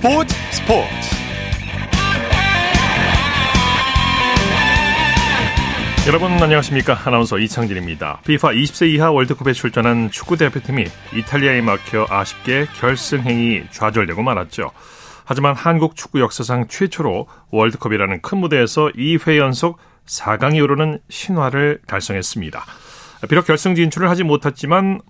스포츠 0.00 0.34
스포츠. 0.50 0.88
여러분 6.08 6.32
안녕하십니까? 6.42 6.98
아나운서 7.04 7.38
이창진입니다. 7.38 8.20
FIFA 8.22 8.62
20세 8.62 8.88
이하 8.88 9.10
월드컵에 9.10 9.52
출전한 9.52 10.10
축구 10.10 10.38
대표팀이 10.38 10.86
이탈리아에 11.14 11.60
막혀 11.60 12.06
아쉽게 12.08 12.68
결승행이 12.78 13.64
좌절되고 13.72 14.22
말았죠. 14.22 14.70
하지만 15.26 15.54
한국 15.54 15.96
축구 15.96 16.20
역사상 16.20 16.68
최초로 16.68 17.26
월드컵이라는 17.50 18.22
큰 18.22 18.38
무대에서 18.38 18.88
2회 18.96 19.36
연속 19.36 19.76
4강에 20.06 20.62
오르는 20.62 21.00
신화를 21.10 21.80
달성했습니다. 21.86 22.64
비록 23.28 23.44
결승 23.44 23.74
진출을 23.74 24.08
하지 24.08 24.24
못했지만 24.24 25.02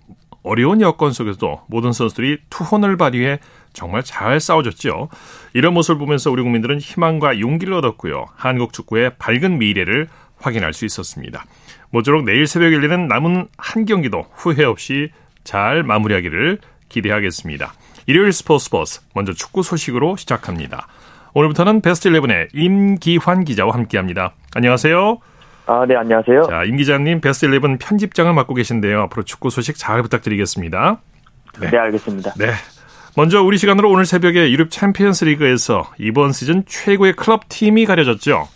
어려운 0.43 0.81
여건 0.81 1.13
속에서도 1.13 1.61
모든 1.67 1.91
선수들이 1.91 2.39
투혼을 2.49 2.97
발휘해 2.97 3.39
정말 3.73 4.03
잘 4.03 4.39
싸워줬죠. 4.39 5.09
이런 5.53 5.73
모습을 5.73 5.99
보면서 5.99 6.31
우리 6.31 6.41
국민들은 6.41 6.79
희망과 6.79 7.39
용기를 7.39 7.73
얻었고요. 7.75 8.25
한국 8.35 8.73
축구의 8.73 9.11
밝은 9.17 9.59
미래를 9.59 10.07
확인할 10.39 10.73
수 10.73 10.85
있었습니다. 10.85 11.45
모쪼록 11.91 12.23
내일 12.23 12.47
새벽 12.47 12.73
열리는 12.73 13.07
남은 13.07 13.47
한 13.57 13.85
경기도 13.85 14.25
후회 14.33 14.63
없이 14.63 15.09
잘 15.43 15.83
마무리하기를 15.83 16.59
기대하겠습니다. 16.89 17.73
일요일 18.07 18.33
스포츠 18.33 18.65
스포츠 18.65 18.99
먼저 19.13 19.33
축구 19.33 19.63
소식으로 19.63 20.15
시작합니다. 20.17 20.87
오늘부터는 21.33 21.81
베스트 21.81 22.09
11의 22.09 22.49
임기환 22.53 23.45
기자와 23.45 23.73
함께합니다. 23.73 24.33
안녕하세요. 24.53 25.19
아, 25.71 25.85
네, 25.85 25.95
안녕하세요. 25.95 26.43
자, 26.43 26.63
임 26.65 26.75
기자님 26.75 27.21
베스트 27.21 27.45
11 27.45 27.77
편집장을 27.79 28.33
맡고 28.33 28.55
계신데요. 28.55 29.03
앞으로 29.03 29.23
축구 29.23 29.49
소식 29.49 29.77
잘 29.77 30.01
부탁드리겠습니다. 30.01 30.99
네, 31.61 31.69
네 31.69 31.77
알겠습니다. 31.77 32.33
네. 32.33 32.47
먼저 33.15 33.41
우리 33.41 33.57
시간으로 33.57 33.89
오늘 33.89 34.03
새벽에 34.03 34.51
유럽 34.51 34.69
챔피언스 34.69 35.23
리그에서 35.25 35.85
이번 35.97 36.33
시즌 36.33 36.65
최고의 36.65 37.13
클럽 37.13 37.47
팀이 37.47 37.85
가려졌죠. 37.85 38.49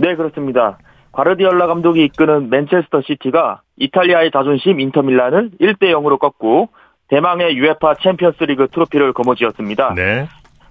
네, 0.00 0.16
그렇습니다. 0.16 0.78
과르디올라 1.12 1.66
감독이 1.66 2.04
이끄는 2.04 2.48
맨체스터 2.48 3.02
시티가 3.02 3.60
이탈리아의 3.76 4.30
자존심 4.30 4.80
인터밀란을 4.80 5.50
1대 5.60 5.92
0으로 5.92 6.18
꺾고 6.18 6.70
대망의 7.08 7.54
UEFA 7.58 7.96
챔피언스 8.02 8.44
리그 8.44 8.68
트로피를 8.68 9.12
거머쥐었습니다. 9.12 9.92
네. 9.94 10.26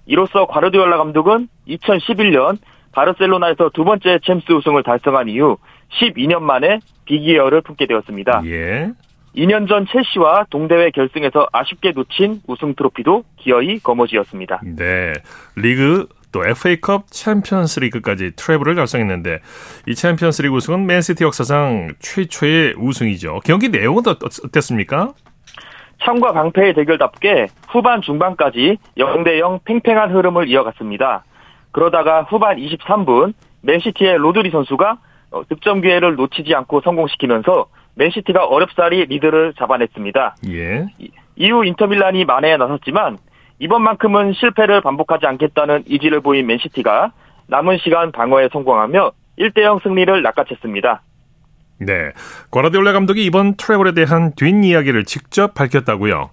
이로써 0.07 0.47
과르디올라 0.47 0.97
감독은 0.97 1.47
2011년 1.67 2.57
바르셀로나에서 2.93 3.71
두 3.73 3.83
번째 3.83 4.19
챔스 4.23 4.51
우승을 4.51 4.83
달성한 4.83 5.29
이후 5.29 5.57
12년 5.99 6.41
만에 6.41 6.79
Big 7.05 7.22
Ear를 7.22 7.61
품게 7.61 7.85
되었습니다. 7.87 8.43
예. 8.45 8.91
2년 9.35 9.67
전 9.67 9.85
첼시와 9.87 10.45
동대회 10.49 10.91
결승에서 10.91 11.47
아쉽게 11.53 11.91
놓친 11.91 12.41
우승 12.47 12.75
트로피도 12.75 13.23
기어이 13.37 13.79
거머쥐었습니다. 13.79 14.61
네. 14.75 15.13
리그 15.55 16.07
또 16.31 16.45
FA컵 16.45 17.07
챔피언스 17.07 17.81
리그까지 17.81 18.31
treble을 18.35 18.75
달성했는데 18.75 19.39
이 19.87 19.95
챔피언스 19.95 20.41
리그 20.43 20.55
우승은 20.55 20.85
맨시티 20.85 21.23
역사상 21.23 21.93
최초의 21.99 22.75
우승이죠. 22.77 23.41
경기 23.45 23.69
내용은 23.69 24.03
어땠습니까? 24.07 25.13
창과 26.03 26.33
방패의 26.33 26.73
대결답게 26.73 27.47
후반 27.69 28.01
중반까지 28.01 28.77
0대 28.97 29.39
0 29.39 29.59
팽팽한 29.65 30.13
흐름을 30.13 30.47
이어갔습니다. 30.47 31.23
그러다가 31.71 32.23
후반 32.23 32.57
23분 32.57 33.33
맨시티의 33.61 34.17
로드리 34.17 34.51
선수가 34.51 34.97
어, 35.31 35.43
득점 35.47 35.81
기회를 35.81 36.15
놓치지 36.15 36.53
않고 36.55 36.81
성공시키면서 36.81 37.67
맨시티가 37.95 38.45
어렵사리 38.45 39.05
리드를 39.05 39.53
잡아냈습니다. 39.57 40.35
예. 40.49 40.85
이후 41.35 41.65
인터밀란이 41.65 42.25
만회에 42.25 42.57
나섰지만 42.57 43.17
이번만큼은 43.59 44.33
실패를 44.33 44.81
반복하지 44.81 45.25
않겠다는 45.25 45.83
의지를 45.87 46.21
보인 46.21 46.47
맨시티가 46.47 47.11
남은 47.47 47.77
시간 47.77 48.11
방어에 48.11 48.49
성공하며 48.51 49.11
1대0 49.39 49.83
승리를 49.83 50.23
낚아챘습니다. 50.23 50.99
네. 51.79 52.11
과르디올라 52.51 52.91
감독이 52.91 53.25
이번 53.25 53.55
트래블에 53.55 53.93
대한 53.93 54.33
뒷이야기를 54.35 55.05
직접 55.05 55.53
밝혔다고요? 55.53 56.29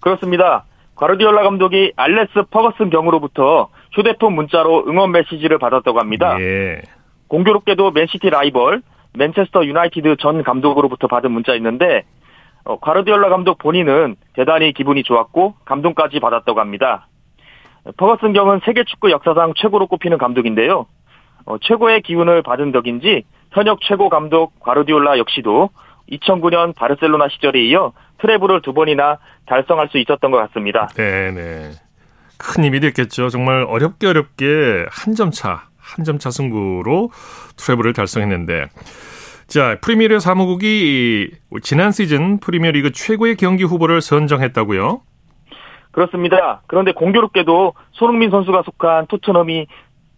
그렇습니다. 0.00 0.64
과르디올라 0.96 1.42
감독이 1.42 1.92
알렉스 1.96 2.42
퍼거슨 2.50 2.90
경으로부터 2.90 3.68
휴대폰 3.92 4.34
문자로 4.34 4.84
응원 4.88 5.12
메시지를 5.12 5.58
받았다고 5.58 5.98
합니다. 5.98 6.36
예. 6.40 6.82
공교롭게도 7.28 7.92
맨시티 7.92 8.30
라이벌 8.30 8.82
맨체스터 9.14 9.64
유나이티드 9.64 10.16
전 10.16 10.42
감독으로부터 10.42 11.06
받은 11.06 11.30
문자였는데 11.30 12.04
어, 12.64 12.78
과르디올라 12.78 13.28
감독 13.28 13.58
본인은 13.58 14.16
대단히 14.34 14.72
기분이 14.72 15.02
좋았고 15.02 15.54
감동까지 15.64 16.20
받았다고 16.20 16.60
합니다. 16.60 17.08
퍼거슨 17.96 18.32
경은 18.32 18.60
세계 18.64 18.84
축구 18.84 19.10
역사상 19.10 19.54
최고로 19.56 19.88
꼽히는 19.88 20.18
감독인데요. 20.18 20.86
어, 21.44 21.58
최고의 21.58 22.02
기운을 22.02 22.42
받은 22.42 22.72
덕인지 22.72 23.24
현역 23.50 23.80
최고 23.82 24.08
감독 24.08 24.58
과르디올라 24.60 25.18
역시도 25.18 25.70
2009년 26.10 26.74
바르셀로나 26.74 27.28
시절에 27.28 27.60
이어 27.64 27.92
트래블을 28.18 28.62
두 28.62 28.72
번이나 28.72 29.18
달성할 29.46 29.88
수 29.88 29.98
있었던 29.98 30.30
것 30.30 30.38
같습니다. 30.38 30.86
네네. 30.88 31.72
큰 32.38 32.64
힘이 32.64 32.80
됐겠죠. 32.80 33.28
정말 33.28 33.64
어렵게 33.68 34.06
어렵게 34.06 34.86
한 34.90 35.14
점 35.14 35.30
차, 35.30 35.64
한 35.78 36.04
점 36.04 36.18
차 36.18 36.30
승부로 36.30 37.10
트래블을 37.56 37.92
달성했는데 37.92 38.66
자, 39.46 39.76
프리미어 39.82 40.18
사무국이 40.18 41.30
지난 41.62 41.90
시즌 41.92 42.38
프리미어리그 42.40 42.92
최고의 42.92 43.36
경기 43.36 43.64
후보를 43.64 44.00
선정했다고요? 44.00 45.02
그렇습니다. 45.90 46.62
그런데 46.68 46.92
공교롭게도 46.92 47.74
손흥민 47.92 48.30
선수가 48.30 48.62
속한 48.62 49.06
토트넘이 49.08 49.66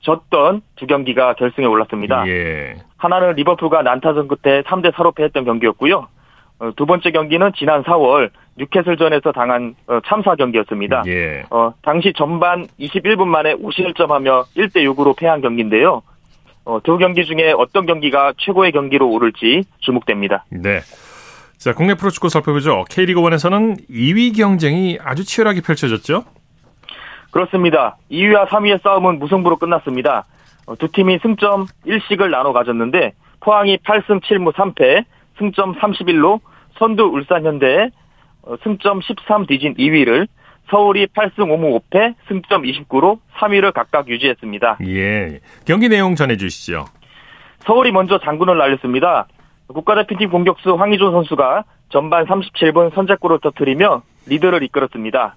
졌던 0.00 0.62
두 0.76 0.86
경기가 0.86 1.34
결승에 1.34 1.64
올랐습니다. 1.66 2.28
예. 2.28 2.76
하나는 2.96 3.32
리버풀과 3.32 3.82
난타전 3.82 4.28
끝에 4.28 4.62
3대 4.62 4.92
4로 4.92 5.14
패했던 5.16 5.44
경기였고요. 5.44 6.06
어, 6.60 6.70
두 6.76 6.86
번째 6.86 7.10
경기는 7.10 7.50
지난 7.56 7.82
4월 7.82 8.31
뉴캐슬전에서 8.56 9.32
당한 9.32 9.75
어, 9.87 9.98
참사 10.06 10.34
경기였습니다. 10.34 11.03
예. 11.06 11.44
어, 11.50 11.72
당시 11.82 12.12
전반 12.16 12.66
21분 12.78 13.26
만에 13.26 13.54
51점하며 13.54 14.44
1대 14.56 14.76
6으로 14.76 15.16
패한 15.16 15.41
경기인데요. 15.41 16.03
어, 16.64 16.81
두 16.82 16.97
경기 16.97 17.25
중에 17.25 17.53
어떤 17.56 17.87
경기가 17.87 18.32
최고의 18.38 18.72
경기로 18.72 19.10
오를지 19.10 19.64
주목됩니다. 19.81 20.44
네. 20.50 20.81
자, 21.59 21.72
국내 21.72 21.94
프로축구 21.94 22.28
살펴보죠. 22.28 22.84
K리그 22.91 23.20
1에서는 23.20 23.88
2위 23.88 24.37
경쟁이 24.37 24.98
아주 25.03 25.25
치열하게 25.25 25.60
펼쳐졌죠? 25.62 26.25
그렇습니다. 27.31 27.97
2위와 28.10 28.47
3위의 28.48 28.82
싸움은 28.82 29.19
무승부로 29.19 29.56
끝났습니다. 29.56 30.25
어, 30.66 30.76
두 30.76 30.88
팀이 30.91 31.19
승점 31.22 31.66
1씩을 31.87 32.31
나눠 32.31 32.53
가졌는데 32.53 33.12
포항이 33.41 33.78
8승 33.78 34.22
7무 34.22 34.53
3패, 34.54 35.04
승점 35.38 35.75
31로 35.75 36.41
선두 36.78 37.04
울산현대에 37.04 37.84
어, 37.84 37.91
승점 38.62 39.00
13 39.00 39.47
뒤진 39.47 39.75
2위를 39.75 40.27
서울이 40.71 41.06
8승 41.09 41.37
5무 41.37 41.81
5패, 41.91 42.15
승점 42.28 42.62
29로 42.62 43.19
3위를 43.37 43.72
각각 43.72 44.09
유지했습니다. 44.09 44.78
예. 44.87 45.41
경기 45.66 45.88
내용 45.88 46.15
전해주시죠. 46.15 46.87
서울이 47.60 47.93
먼저 47.93 48.19
장군을 48.19 48.56
날렸습니다. 48.56 49.27
국가대표팀 49.69 50.31
공격수 50.31 50.75
황희조 50.75 51.10
선수가 51.10 51.65
전반 51.91 52.27
37분 52.27 52.94
선제골을 52.94 53.41
터뜨리며 53.41 54.03
리드를 54.27 54.62
이끌었습니다. 54.62 55.37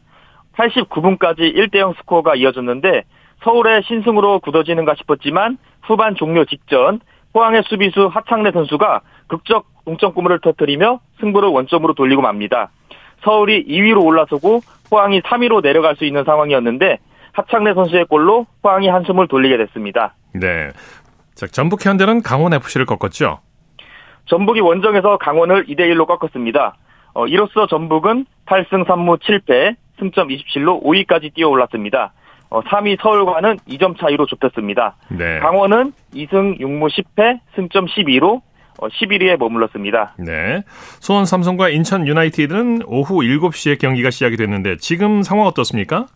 89분까지 0.56 1.56
1대0 1.56 1.95
스코어가 1.97 2.35
이어졌는데 2.35 3.03
서울의 3.44 3.84
신승으로 3.84 4.39
굳어지는가 4.39 4.95
싶었지만 4.95 5.57
후반 5.83 6.15
종료 6.15 6.45
직전 6.45 7.00
포항의 7.33 7.63
수비수 7.68 8.07
하창래 8.07 8.51
선수가 8.51 9.01
극적 9.27 9.68
동점골을 9.86 10.39
터뜨리며 10.42 11.00
승부를 11.19 11.50
원점으로 11.50 11.94
돌리고 11.94 12.21
맙니다. 12.21 12.71
서울이 13.24 13.66
2위로 13.68 14.04
올라서고 14.04 14.62
포항이 14.90 15.22
3위로 15.22 15.62
내려갈 15.62 15.96
수 15.96 16.06
있는 16.06 16.24
상황이었는데 16.24 17.00
하창래 17.34 17.74
선수의 17.74 18.06
골로 18.06 18.48
포항이 18.62 18.88
한숨을 18.88 19.28
돌리게 19.28 19.58
됐습니다. 19.58 20.16
네. 20.34 20.69
자, 21.36 21.46
전북 21.48 21.86
현대는 21.86 22.24
강원 22.24 22.54
FC를 22.54 22.86
꺾었죠. 22.86 23.40
전북이 24.25 24.60
원정에서 24.60 25.18
강원을 25.18 25.66
2대 25.68 25.81
1로 25.94 26.08
꺾었습니다. 26.08 26.75
어, 27.14 27.28
이로써 27.28 27.68
전북은 27.68 28.25
8승 28.46 28.86
3무 28.86 29.19
7패, 29.22 29.75
승점 30.00 30.28
27로 30.28 30.84
5위까지 30.84 31.34
뛰어 31.34 31.50
올랐습니다. 31.50 32.14
어, 32.50 32.62
3위 32.62 33.02
서울과는 33.02 33.58
2점 33.68 34.00
차이로 34.00 34.25
좁혔습니다. 34.25 34.96
네. 35.10 35.40
강원은 35.40 35.94
2승 36.14 36.60
6무 36.60 36.90
10패, 36.90 37.40
승점 37.56 37.86
12로 37.86 38.42
11위에 38.77 39.33
어, 39.33 39.38
머물렀습니다. 39.38 40.15
네. 40.19 40.63
수원 41.00 41.25
삼성과 41.25 41.69
인천 41.69 42.07
유나이티드는 42.07 42.83
오후 42.85 43.19
7시에 43.21 43.79
경기가 43.79 44.09
시작이 44.09 44.38
됐는데 44.38 44.77
지금 44.77 45.24
상황 45.24 45.47
어떻습니까? 45.47 46.07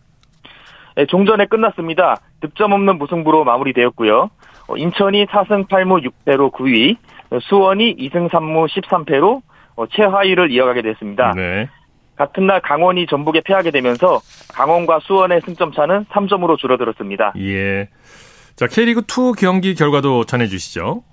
네, 0.95 1.05
종전에 1.05 1.45
끝났습니다. 1.45 2.17
득점 2.41 2.73
없는 2.73 2.97
무승부로 2.97 3.43
마무리되었고요. 3.43 4.29
어, 4.67 4.77
인천이 4.77 5.25
4승 5.25 5.67
8무 5.67 6.07
6패로 6.25 6.51
9위, 6.51 6.97
수원이 7.41 7.95
2승 7.97 8.29
3무 8.29 8.67
13패로 8.67 9.41
어, 9.75 9.85
최하위를 9.87 10.51
이어가게 10.51 10.81
됐습니다. 10.81 11.33
네. 11.35 11.69
같은 12.15 12.45
날 12.45 12.61
강원이 12.61 13.07
전북에 13.07 13.41
패하게 13.43 13.71
되면서 13.71 14.19
강원과 14.53 14.99
수원의 15.01 15.41
승점 15.45 15.71
차는 15.71 16.05
3점으로 16.05 16.57
줄어들었습니다. 16.57 17.33
예. 17.37 17.89
자, 18.55 18.67
K리그 18.67 19.01
2 19.01 19.33
경기 19.39 19.73
결과도 19.73 20.25
전해 20.25 20.47
주시죠. 20.47 21.03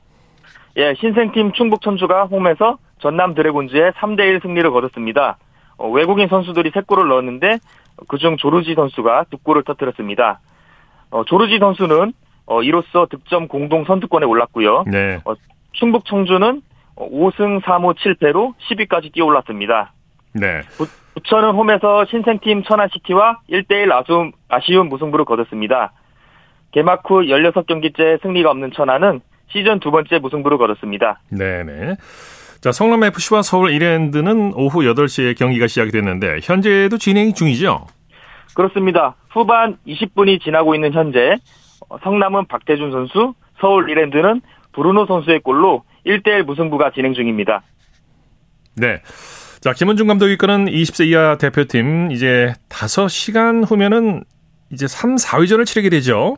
예, 0.79 0.95
신생팀 0.95 1.53
충북 1.53 1.83
천주가 1.83 2.25
홈에서 2.27 2.79
전남 3.01 3.35
드래곤즈의 3.35 3.93
3대1 3.93 4.43
승리를 4.43 4.71
거뒀습니다. 4.71 5.37
어, 5.77 5.89
외국인 5.89 6.29
선수들이 6.29 6.71
3골을 6.71 7.09
넣었는데 7.09 7.59
그중 8.07 8.37
조르지 8.37 8.75
선수가 8.75 9.25
2골을 9.25 9.65
터뜨렸습니다. 9.67 10.41
어, 11.11 11.25
조르지 11.25 11.59
선수는 11.59 12.13
어, 12.47 12.63
이로써 12.63 13.07
득점 13.07 13.49
공동 13.49 13.85
선두권에 13.85 14.25
올랐고요. 14.25 14.85
네. 14.87 15.19
어, 15.25 15.35
충북 15.73 16.05
청주는 16.05 16.63
5승 16.97 17.63
3무 17.63 17.97
7패로 17.97 18.55
10위까지 18.71 19.13
뛰어올랐습니다. 19.13 19.93
네. 20.33 20.61
부, 20.77 20.87
부천은 21.15 21.53
홈에서 21.53 22.05
신생팀 22.07 22.63
천안시티와 22.63 23.41
1대1 23.51 23.91
아쉬움, 23.93 24.33
아쉬운 24.49 24.89
무승부를 24.89 25.25
거뒀습니다. 25.25 25.93
개막 26.71 27.03
후 27.09 27.23
16경기째 27.23 28.23
승리가 28.23 28.51
없는 28.51 28.73
천안은 28.73 29.21
시즌 29.51 29.81
두 29.81 29.91
번째 29.91 30.19
무승부를 30.19 30.59
거뒀습니다. 30.59 31.21
네네. 31.31 31.97
자, 32.61 32.73
성남FC와 32.73 33.43
서울 33.43 33.71
이랜드는 33.71 34.53
오후 34.55 34.81
8시에 34.81 35.39
경기가 35.39 35.67
시작이 35.67 35.91
됐는데 35.91 36.39
현재도 36.43 36.99
진행 36.99 37.33
중이죠? 37.33 37.87
그렇습니다. 38.55 39.15
후반 39.31 39.79
20분이 39.87 40.43
지나고 40.43 40.75
있는 40.75 40.93
현재 40.93 41.37
어, 41.89 41.99
성남은 42.03 42.47
박태준 42.47 42.91
선수, 42.91 43.35
서울 43.61 43.89
이랜드는 43.89 44.41
브루노 44.73 45.07
선수의 45.07 45.41
골로 45.41 45.85
1대1 46.05 46.43
무승부가 46.43 46.91
진행 46.91 47.15
중입니다. 47.15 47.63
네. 48.77 49.01
자, 49.61 49.73
김원중 49.73 50.07
감독이 50.07 50.35
이끄는 50.35 50.67
20세 50.67 51.07
이하 51.07 51.37
대표팀 51.37 52.11
이제 52.13 52.53
5시간 52.69 53.69
후면은 53.69 54.25
이제 54.73 54.87
3, 54.87 55.17
4위전을 55.17 55.67
치르게 55.67 55.89
되죠. 55.91 56.37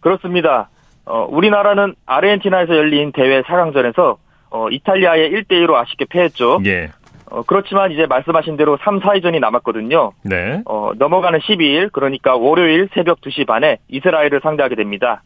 그렇습니다. 0.00 0.70
어, 1.04 1.26
우리나라는 1.28 1.94
아르헨티나에서 2.06 2.76
열린 2.76 3.12
대회 3.12 3.42
4강전에서 3.42 4.16
어, 4.50 4.68
이탈리아에 4.70 5.30
1대1로 5.30 5.74
아쉽게 5.74 6.04
패했죠. 6.06 6.60
예. 6.66 6.90
어, 7.30 7.42
그렇지만 7.42 7.90
이제 7.90 8.06
말씀하신 8.06 8.56
대로 8.56 8.78
3, 8.82 9.00
4위전이 9.00 9.40
남았거든요. 9.40 10.12
네. 10.22 10.62
어, 10.66 10.92
넘어가는 10.96 11.38
12일, 11.38 11.90
그러니까 11.90 12.36
월요일 12.36 12.88
새벽 12.92 13.20
2시 13.22 13.46
반에 13.46 13.78
이스라엘을 13.88 14.40
상대하게 14.42 14.76
됩니다. 14.76 15.22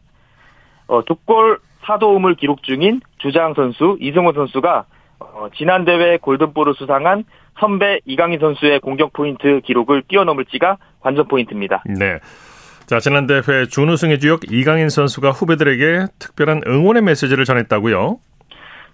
어, 0.87 1.05
두골 1.05 1.59
사도움을 1.85 2.37
기록 2.37 2.63
중인 2.63 3.01
주장 3.19 3.55
선수 3.55 3.97
이승호 4.01 4.33
선수가 4.33 4.85
어, 5.19 5.49
지난 5.57 5.85
대회 5.85 6.17
골든볼을 6.19 6.75
수상한 6.75 7.25
선배 7.59 8.01
이강인 8.05 8.39
선수의 8.39 8.81
공격 8.81 9.13
포인트 9.13 9.61
기록을 9.61 10.03
뛰어넘을지가 10.09 10.77
관전 11.01 11.27
포인트입니다. 11.27 11.83
네. 11.87 12.19
자, 12.87 13.01
지난 13.01 13.27
대회 13.27 13.41
준우승의 13.69 14.21
주역 14.21 14.41
이강인 14.49 14.91
선수가 14.91 15.31
후배들에게 15.31 16.07
특별한 16.21 16.63
응원의 16.69 17.03
메시지를 17.03 17.45
전했다고요? 17.45 18.19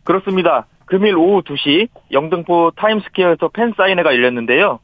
그렇습니다. 0.04 0.66
금일 0.86 1.14
오후 1.14 1.42
2시 1.42 1.88
영등포 2.10 2.72
타임스퀘어에서 2.76 3.48
팬 3.48 3.74
사인회가 3.76 4.14
열렸는데요. 4.14 4.80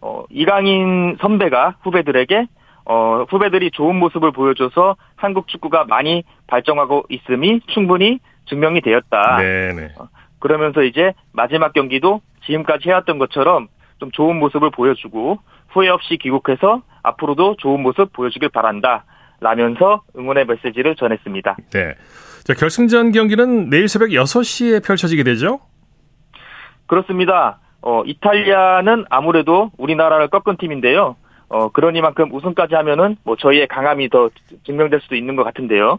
어, 0.00 0.24
이강인 0.30 1.16
선배가 1.20 1.76
후배들에게 1.82 2.46
어, 2.86 3.24
후배들이 3.28 3.70
좋은 3.70 3.94
모습을 3.94 4.32
보여줘서 4.32 4.96
한국 5.14 5.46
축구가 5.46 5.84
많이 5.84 6.24
발전하고 6.48 7.04
있음이 7.08 7.60
충분히 7.68 8.18
증명이 8.48 8.80
되었다. 8.80 9.36
네네. 9.36 9.92
어, 9.96 10.08
그러면서 10.40 10.82
이제 10.82 11.12
마지막 11.32 11.72
경기도 11.72 12.20
지금까지 12.46 12.88
해왔던 12.88 13.18
것처럼 13.18 13.68
좀 14.00 14.10
좋은 14.10 14.38
모습을 14.38 14.70
보여주고 14.70 15.38
후회 15.68 15.88
없이 15.88 16.16
귀국해서 16.16 16.82
앞으로도 17.02 17.56
좋은 17.58 17.80
모습 17.82 18.12
보여주길 18.12 18.48
바란다. 18.48 19.04
라면서 19.42 20.02
응원의 20.18 20.46
메시지를 20.46 20.96
전했습니다. 20.96 21.56
네. 21.72 21.94
자, 22.44 22.54
결승전 22.54 23.12
경기는 23.12 23.70
내일 23.70 23.88
새벽 23.88 24.08
6시에 24.10 24.84
펼쳐지게 24.84 25.22
되죠? 25.22 25.60
그렇습니다. 26.86 27.58
어, 27.80 28.02
이탈리아는 28.04 29.06
아무래도 29.08 29.70
우리나라를 29.78 30.28
꺾은 30.28 30.58
팀인데요. 30.58 31.16
어, 31.48 31.68
그러니만큼 31.70 32.32
우승까지 32.34 32.74
하면은 32.74 33.16
뭐 33.24 33.36
저희의 33.36 33.66
강함이 33.68 34.10
더 34.10 34.28
증명될 34.64 35.00
수도 35.00 35.16
있는 35.16 35.36
것 35.36 35.44
같은데요. 35.44 35.98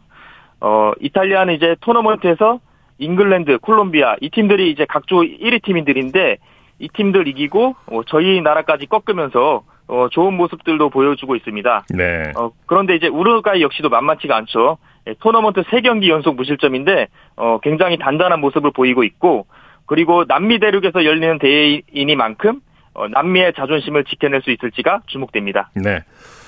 어, 0.60 0.92
이탈리아는 1.00 1.56
이제 1.56 1.76
토너먼트에서 1.82 2.60
잉글랜드, 3.00 3.58
콜롬비아 3.60 4.16
이 4.22 4.30
팀들이 4.30 4.70
이제 4.70 4.86
각조 4.86 5.22
1위 5.22 5.64
팀인들인데 5.64 6.38
이 6.82 6.90
팀들 6.90 7.28
이기고 7.28 7.76
어, 7.86 8.02
저희 8.08 8.42
나라까지 8.42 8.88
꺾으면서 8.88 9.64
어, 9.88 10.08
좋은 10.10 10.34
모습들도 10.34 10.90
보여주고 10.90 11.36
있습니다. 11.36 11.86
네. 11.90 12.32
어, 12.36 12.52
그런데 12.66 12.96
이제 12.96 13.08
우루과이 13.08 13.62
역시도 13.62 13.90
만만치가 13.90 14.36
않죠. 14.36 14.78
예, 15.08 15.14
토너먼트 15.20 15.62
3경기 15.64 16.10
연속 16.10 16.36
무실점인데 16.36 17.08
어, 17.38 17.60
굉장히 17.62 17.98
단단한 17.98 18.40
모습을 18.42 18.72
보이고 18.72 19.04
있고 19.04 19.46
그리고 19.86 20.26
남미 20.26 20.60
대륙에서 20.60 21.06
열리는 21.06 21.38
대회이니만큼 21.40 22.62
어, 22.94 23.08
남미의 23.08 23.54
자존심을 23.56 24.06
지켜낼 24.06 24.42
수 24.42 24.52
있을지가 24.52 25.02
주목됩니다. 25.08 25.70
네. 25.76 26.00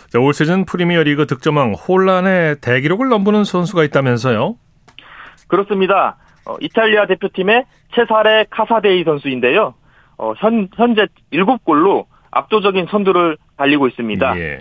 자, 0.10 0.20
올 0.20 0.34
시즌 0.34 0.66
프리미어리그 0.66 1.26
득점왕 1.28 1.74
혼란의 1.74 2.58
대기록을 2.62 3.10
넘보는 3.10 3.44
선수가 3.44 3.84
있다면서요? 3.84 4.56
그렇습니다. 5.48 6.18
어, 6.46 6.56
이탈리아 6.60 7.08
대표팀의 7.08 7.66
체사레 7.96 8.46
카사데이 8.50 9.04
선수인데요. 9.04 9.76
어, 10.18 10.34
현, 10.38 10.68
현재 10.76 11.08
7골로 11.32 12.06
압도적인 12.32 12.88
선두를 12.90 13.38
달리고 13.58 13.88
있습니다. 13.88 14.40
예. 14.40 14.60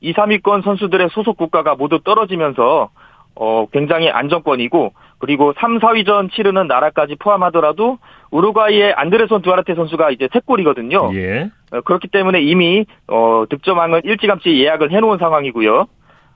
2, 0.00 0.12
3위권 0.12 0.62
선수들의 0.64 1.08
소속 1.10 1.36
국가가 1.36 1.74
모두 1.74 2.00
떨어지면서 2.02 2.90
어, 3.34 3.66
굉장히 3.72 4.10
안정권이고 4.10 4.92
그리고 5.18 5.52
3, 5.58 5.78
4위전 5.78 6.32
치르는 6.32 6.66
나라까지 6.66 7.16
포함하더라도 7.16 7.98
우루과이의 8.30 8.92
안데르손 8.94 9.42
두아르테 9.42 9.74
선수가 9.74 10.10
이제 10.10 10.28
세 10.32 10.40
골이거든요. 10.44 11.10
예. 11.14 11.50
어, 11.72 11.80
그렇기 11.80 12.08
때문에 12.08 12.40
이미 12.40 12.84
어, 13.06 13.44
득점왕을 13.48 14.02
일찌감치 14.04 14.60
예약을 14.60 14.92
해놓은 14.92 15.18
상황이고요. 15.18 15.86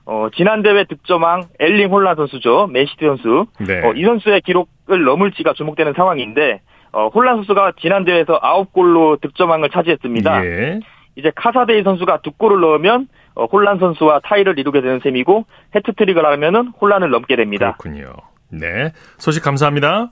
어, 0.05 0.27
지난 0.35 0.63
대회 0.63 0.83
득점왕 0.83 1.43
엘링 1.59 1.89
홀란 1.89 2.15
선수죠. 2.15 2.67
맨시티 2.67 3.05
선수. 3.05 3.45
네. 3.65 3.85
어, 3.85 3.93
이 3.93 4.03
선수의 4.03 4.41
기록을 4.41 5.03
넘을지가 5.03 5.53
주목되는 5.53 5.93
상황인데 5.93 6.61
어, 6.93 7.07
홀란 7.07 7.37
선수가 7.37 7.73
지난 7.81 8.05
대회에서 8.05 8.39
9골로 8.39 9.19
득점왕을 9.19 9.69
차지했습니다. 9.71 10.45
예. 10.45 10.79
이제 11.15 11.31
카사데이 11.35 11.83
선수가 11.83 12.21
두 12.21 12.31
골을 12.31 12.61
넣으면 12.61 13.07
어, 13.35 13.45
홀란 13.45 13.79
선수와 13.79 14.21
타이를 14.23 14.57
이루게 14.57 14.81
되는 14.81 14.99
셈이고 15.03 15.45
해트트릭을 15.75 16.25
하면은 16.25 16.71
홀란을 16.79 17.09
넘게 17.09 17.35
됩니다. 17.35 17.75
그렇군요. 17.79 18.13
네, 18.49 18.93
소식 19.17 19.43
감사합니다. 19.43 20.11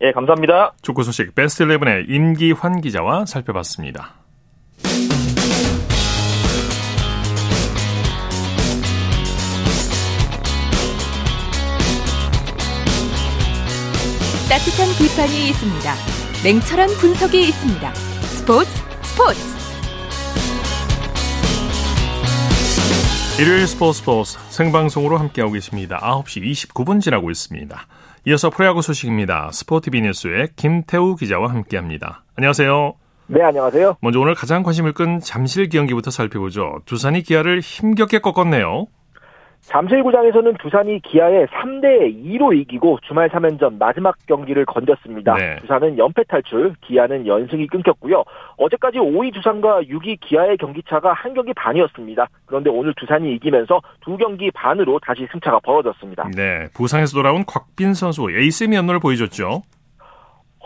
예, 0.00 0.12
감사합니다. 0.12 0.72
축구 0.82 1.02
소식 1.02 1.34
베스트 1.34 1.64
11의 1.64 2.08
임기환 2.08 2.80
기자와 2.80 3.26
살펴봤습니다. 3.26 4.14
따뜻한 14.48 14.88
비판이 14.96 15.50
있습니다. 15.50 15.92
냉철한 16.42 16.88
분석이 16.98 17.38
있습니다. 17.48 17.94
스포츠 17.94 18.70
스포츠 19.02 19.38
일요일 23.38 23.66
스포츠 23.66 23.98
스포츠 23.98 24.38
생방송으로 24.48 25.18
함께하고 25.18 25.52
계십니다. 25.52 25.98
9시 26.00 26.42
29분 26.50 27.02
지나고 27.02 27.30
있습니다. 27.30 27.86
이어서 28.26 28.48
프로야구 28.48 28.80
소식입니다. 28.80 29.50
스포티비 29.52 30.00
뉴스의 30.00 30.48
김태우 30.56 31.16
기자와 31.16 31.50
함께합니다. 31.50 32.24
안녕하세요. 32.36 32.94
네, 33.26 33.42
안녕하세요. 33.42 33.96
먼저 34.00 34.18
오늘 34.18 34.34
가장 34.34 34.62
관심을 34.62 34.94
끈 34.94 35.20
잠실 35.20 35.68
경기부터 35.68 36.10
살펴보죠. 36.10 36.80
두산이 36.86 37.22
기아를 37.22 37.60
힘겹게 37.60 38.20
꺾었네요. 38.20 38.86
잠실구장에서는 39.60 40.54
두산이 40.54 41.00
기아에 41.00 41.46
3대 41.46 42.14
2로 42.24 42.56
이기고 42.58 42.98
주말 43.06 43.28
3연전 43.28 43.78
마지막 43.78 44.16
경기를 44.26 44.64
건졌습니다. 44.64 45.34
네. 45.34 45.56
두산은 45.60 45.98
연패 45.98 46.24
탈출, 46.24 46.74
기아는 46.80 47.26
연승이 47.26 47.66
끊겼고요. 47.66 48.24
어제까지 48.56 48.98
5위 48.98 49.32
두산과 49.34 49.82
6위 49.82 50.18
기아의 50.20 50.56
경기차가 50.56 51.12
한 51.12 51.34
경기 51.34 51.52
반이었습니다. 51.54 52.26
그런데 52.46 52.70
오늘 52.70 52.94
두산이 52.94 53.34
이기면서 53.34 53.80
두 54.00 54.16
경기 54.16 54.50
반으로 54.50 54.98
다시 55.00 55.26
승차가 55.30 55.60
벌어졌습니다. 55.60 56.30
네, 56.34 56.68
부상에서 56.74 57.14
돌아온 57.14 57.44
곽빈 57.46 57.94
선수 57.94 58.30
에이스의 58.30 58.68
면모를 58.68 59.00
보여줬죠. 59.00 59.62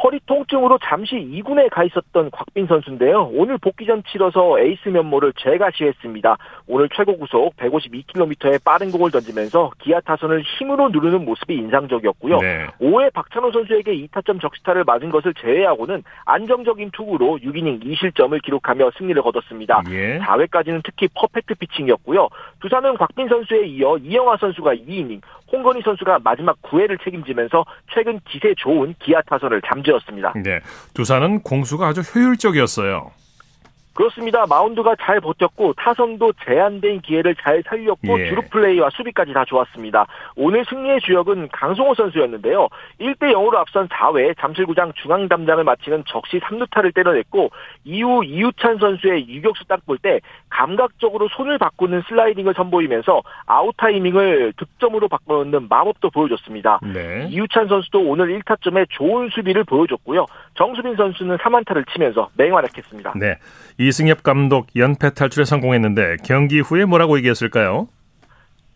허리 0.02 0.18
통증으로 0.26 0.78
잠시 0.82 1.14
2군에 1.14 1.70
가 1.70 1.84
있었던 1.84 2.30
곽빈 2.32 2.66
선수인데요. 2.66 3.30
오늘 3.34 3.56
복귀전 3.58 4.02
치러서 4.10 4.58
에이스 4.58 4.88
면모를 4.88 5.32
재과시했습니다. 5.38 6.36
오늘 6.66 6.88
최고 6.94 7.16
구속 7.16 7.56
152km의 7.56 8.64
빠른 8.64 8.90
공을 8.90 9.12
던지면서 9.12 9.70
기아 9.78 10.00
타선을 10.00 10.42
힘으로 10.42 10.88
누르는 10.88 11.24
모습이 11.24 11.54
인상적이었고요. 11.54 12.38
네. 12.38 12.66
5회 12.80 13.12
박찬호 13.12 13.52
선수에게 13.52 13.94
2타점 14.06 14.40
적시타를 14.40 14.82
맞은 14.84 15.10
것을 15.10 15.34
제외하고는 15.34 16.02
안정적인 16.24 16.90
투구로 16.90 17.38
6이닝 17.38 17.84
2실점을 17.84 18.42
기록하며 18.42 18.90
승리를 18.98 19.22
거뒀습니다. 19.22 19.82
예. 19.90 20.18
4회까지는 20.18 20.80
특히 20.84 21.06
퍼펙트 21.14 21.54
피칭이었고요. 21.54 22.28
두산은 22.60 22.96
곽빈 22.96 23.28
선수에 23.28 23.66
이어 23.66 23.98
이영하 23.98 24.36
선수가 24.38 24.74
2이닝, 24.74 25.20
홍건희 25.52 25.82
선수가 25.82 26.20
마지막 26.24 26.60
9회를 26.62 27.02
책임지면서 27.04 27.64
최근 27.92 28.18
기세 28.26 28.54
좋은 28.56 28.94
기아 28.98 29.20
타선을 29.22 29.60
잠재 29.62 29.91
웠습니다. 29.92 30.32
네, 30.36 30.60
두산은 30.94 31.42
공수가 31.42 31.86
아주 31.86 32.00
효율적이었어요. 32.00 33.10
그렇습니다. 33.94 34.46
마운드가 34.46 34.96
잘 35.00 35.20
버텼고 35.20 35.74
타선도 35.74 36.32
제한된 36.44 37.00
기회를 37.02 37.34
잘 37.36 37.62
살렸고 37.66 38.20
예. 38.20 38.28
주루 38.28 38.42
플레이와 38.50 38.90
수비까지 38.90 39.32
다 39.32 39.44
좋았습니다. 39.44 40.06
오늘 40.36 40.64
승리의 40.68 41.00
주역은 41.00 41.48
강승호 41.52 41.94
선수였는데요. 41.94 42.68
1대 43.00 43.32
0으로 43.32 43.56
앞선 43.56 43.88
4회 43.88 44.38
잠실구장 44.38 44.92
중앙 44.94 45.28
담장을 45.28 45.62
맞히는 45.64 46.04
적시 46.06 46.38
3루타를 46.40 46.94
때려냈고 46.94 47.50
이후 47.84 48.24
이유찬 48.24 48.78
선수의 48.78 49.28
유격수 49.28 49.64
땅볼 49.66 49.98
때 49.98 50.20
감각적으로 50.48 51.28
손을 51.28 51.58
바꾸는 51.58 52.02
슬라이딩을 52.08 52.54
선보이면서 52.54 53.22
아웃 53.46 53.74
타이밍을 53.76 54.54
득점으로 54.56 55.08
바꿔놓는 55.08 55.68
마법도 55.68 56.10
보여줬습니다. 56.10 56.80
네. 56.92 57.26
이유찬 57.30 57.68
선수도 57.68 58.00
오늘 58.00 58.38
1타점에 58.40 58.86
좋은 58.90 59.28
수비를 59.30 59.64
보여줬고요. 59.64 60.26
정수빈 60.54 60.96
선수는 60.96 61.38
3안타를 61.38 61.90
치면서 61.92 62.30
맹활약했습니다. 62.36 63.14
네. 63.16 63.36
이승엽 63.82 64.22
감독 64.22 64.68
연패 64.76 65.14
탈출에 65.14 65.44
성공했는데 65.44 66.18
경기 66.24 66.60
후에 66.60 66.84
뭐라고 66.84 67.18
얘기했을까요? 67.18 67.88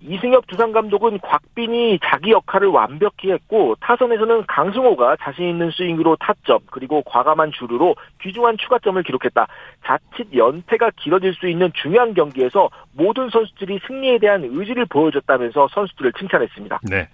이승엽 0.00 0.46
두산 0.48 0.72
감독은 0.72 1.20
곽빈이 1.20 2.00
자기 2.04 2.32
역할을 2.32 2.68
완벽히 2.68 3.30
했고 3.30 3.76
타선에서는 3.80 4.46
강승호가 4.46 5.16
자신 5.22 5.48
있는 5.48 5.70
스윙으로 5.70 6.16
타점 6.16 6.58
그리고 6.70 7.02
과감한 7.02 7.52
주루로 7.52 7.94
귀중한 8.20 8.56
추가점을 8.58 9.00
기록했다. 9.02 9.46
자칫 9.86 10.26
연패가 10.34 10.90
길어질 10.96 11.34
수 11.34 11.48
있는 11.48 11.70
중요한 11.80 12.12
경기에서 12.12 12.68
모든 12.92 13.30
선수들이 13.30 13.80
승리에 13.86 14.18
대한 14.18 14.42
의지를 14.44 14.86
보여줬다면서 14.86 15.68
선수들을 15.72 16.12
칭찬했습니다. 16.18 16.80
네. 16.82 17.08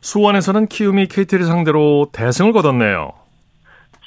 수원에서는 0.00 0.66
키움이 0.66 1.06
KT를 1.08 1.44
상대로 1.44 2.06
대승을 2.12 2.52
거뒀네요. 2.52 3.21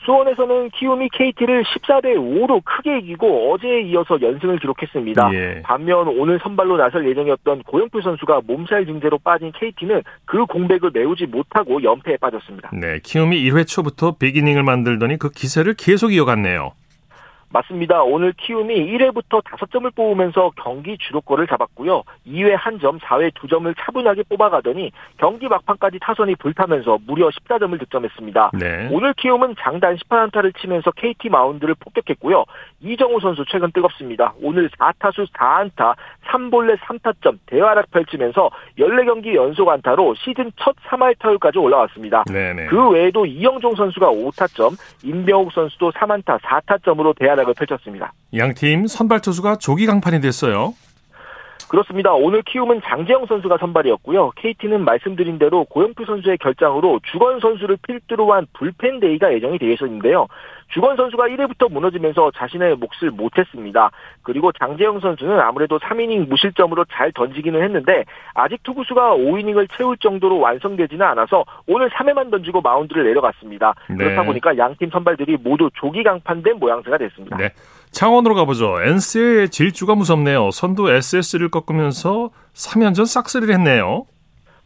수원에서는 0.06 0.70
키움이 0.72 1.10
KT를 1.10 1.64
14대 1.64 2.16
5로 2.16 2.62
크게 2.64 3.00
이기고 3.00 3.54
어제에 3.54 3.82
이어서 3.82 4.20
연승을 4.22 4.60
기록했습니다. 4.60 5.34
예. 5.34 5.62
반면 5.64 6.08
오늘 6.08 6.40
선발로 6.42 6.78
나설 6.78 7.08
예정이었던 7.10 7.64
고영표 7.64 8.02
선수가 8.02 8.42
몸살 8.46 8.86
증세로 8.86 9.18
빠진 9.20 9.52
KT는 9.52 10.04
그 10.26 10.46
공백을 10.46 10.92
메우지 10.94 11.26
못하고 11.26 11.82
연패에 11.82 12.18
빠졌습니다. 12.18 12.72
네, 12.74 13.00
키움이 13.04 13.38
1회 13.50 13.68
초부터 13.68 14.16
비기닝을 14.18 14.64
만들더니 14.64 15.18
그 15.18 15.30
기세를 15.30 15.74
계속 15.76 16.14
이어갔네요. 16.14 16.74
맞습니다. 17.50 18.04
오늘 18.04 18.34
키움이 18.34 18.75
1회부터 18.75 19.44
5점을 19.44 19.94
뽑으면서 19.96 20.52
경기 20.62 20.98
주도권을 20.98 21.48
잡았고요. 21.48 22.04
2회 22.28 22.58
1점, 22.58 23.00
4회 23.00 23.32
2점을 23.34 23.74
차분하게 23.80 24.24
뽑아가더니 24.30 24.92
경기 25.18 25.48
막판까지 25.48 26.00
타선이 26.02 26.36
불타면서 26.36 27.00
무려 27.06 27.30
14점을 27.30 27.80
득점했습니다. 27.80 28.52
네. 28.60 28.90
오늘 28.92 29.14
키움은 29.14 29.56
장단 29.60 29.96
18안타를 29.96 30.58
치면서 30.60 30.92
KT 30.92 31.30
마운드를 31.30 31.75
폭격했고요. 31.75 32.46
이정우 32.82 33.20
선수 33.22 33.46
최근 33.48 33.72
뜨겁습니다. 33.72 34.34
오늘 34.41 34.70
4타수 34.70 35.32
4안타, 35.32 35.96
3볼넷 36.27 36.77
3타점 36.79 37.38
대활약 37.46 37.89
펼치면서 37.91 38.50
14경기 38.77 39.36
연속 39.36 39.70
안타로 39.70 40.15
시즌 40.15 40.51
첫 40.58 40.75
3할 40.89 41.17
타율까지 41.20 41.58
올라왔습니다. 41.58 42.24
네네. 42.25 42.67
그 42.67 42.89
외에도 42.89 43.25
이형종 43.25 43.75
선수가 43.75 44.08
5타점, 44.12 44.77
임병욱 45.03 45.51
선수도 45.53 45.91
3안타 45.91 46.39
4타점으로 46.41 47.17
대활약 47.17 47.46
활약을 47.46 47.53
펼쳤습니다. 47.53 48.13
양팀 48.36 48.88
선발 48.88 49.22
투수가 49.22 49.58
조기 49.58 49.86
강판이 49.86 50.22
됐어요. 50.22 50.74
그렇습니다. 51.67 52.13
오늘 52.13 52.41
키움은 52.43 52.81
장재영 52.84 53.25
선수가 53.25 53.57
선발이었고요. 53.57 54.31
KT는 54.36 54.86
말씀드린 54.86 55.39
대로 55.39 55.65
고영표 55.65 56.05
선수의 56.05 56.38
결장으로 56.38 57.00
주권 57.12 57.39
선수를 57.39 57.77
필두로 57.81 58.34
한 58.34 58.45
불펜 58.53 59.00
데이가 59.00 59.34
예정이 59.34 59.57
되어 59.57 59.72
있었는데요. 59.72 60.27
주권 60.70 60.96
선수가 60.95 61.27
1회부터 61.27 61.72
무너지면서 61.72 62.31
자신의 62.36 62.77
몫을 62.77 63.12
못했습니다. 63.12 63.91
그리고 64.24 64.51
장재영 64.51 65.00
선수는 65.00 65.39
아무래도 65.39 65.79
3이닝 65.79 66.27
무실점으로 66.27 66.86
잘 66.91 67.12
던지기는 67.12 67.62
했는데 67.62 68.03
아직 68.34 68.63
투구수가 68.63 69.15
5이닝을 69.15 69.67
채울 69.77 69.98
정도로 69.98 70.39
완성되지는 70.39 71.05
않아서 71.05 71.45
오늘 71.67 71.89
3회만 71.89 72.31
던지고 72.31 72.62
마운드를 72.62 73.03
내려갔습니다. 73.05 73.75
네. 73.89 73.95
그렇다 73.95 74.24
보니까 74.24 74.57
양팀 74.57 74.89
선발들이 74.89 75.38
모두 75.38 75.69
조기 75.75 76.03
강판된 76.03 76.57
모양새가 76.57 76.98
됐습니다. 76.98 77.38
네. 77.38 77.50
창원으로 77.96 78.36
가보죠. 78.36 78.75
NC의 78.84 79.50
질주가 79.50 79.96
무섭네요. 79.96 80.52
선두 80.52 80.92
SS를 80.92 81.50
꺾으면서 81.50 82.30
3연전 82.54 83.06
싹쓸이를 83.06 83.54
했네요. 83.54 84.06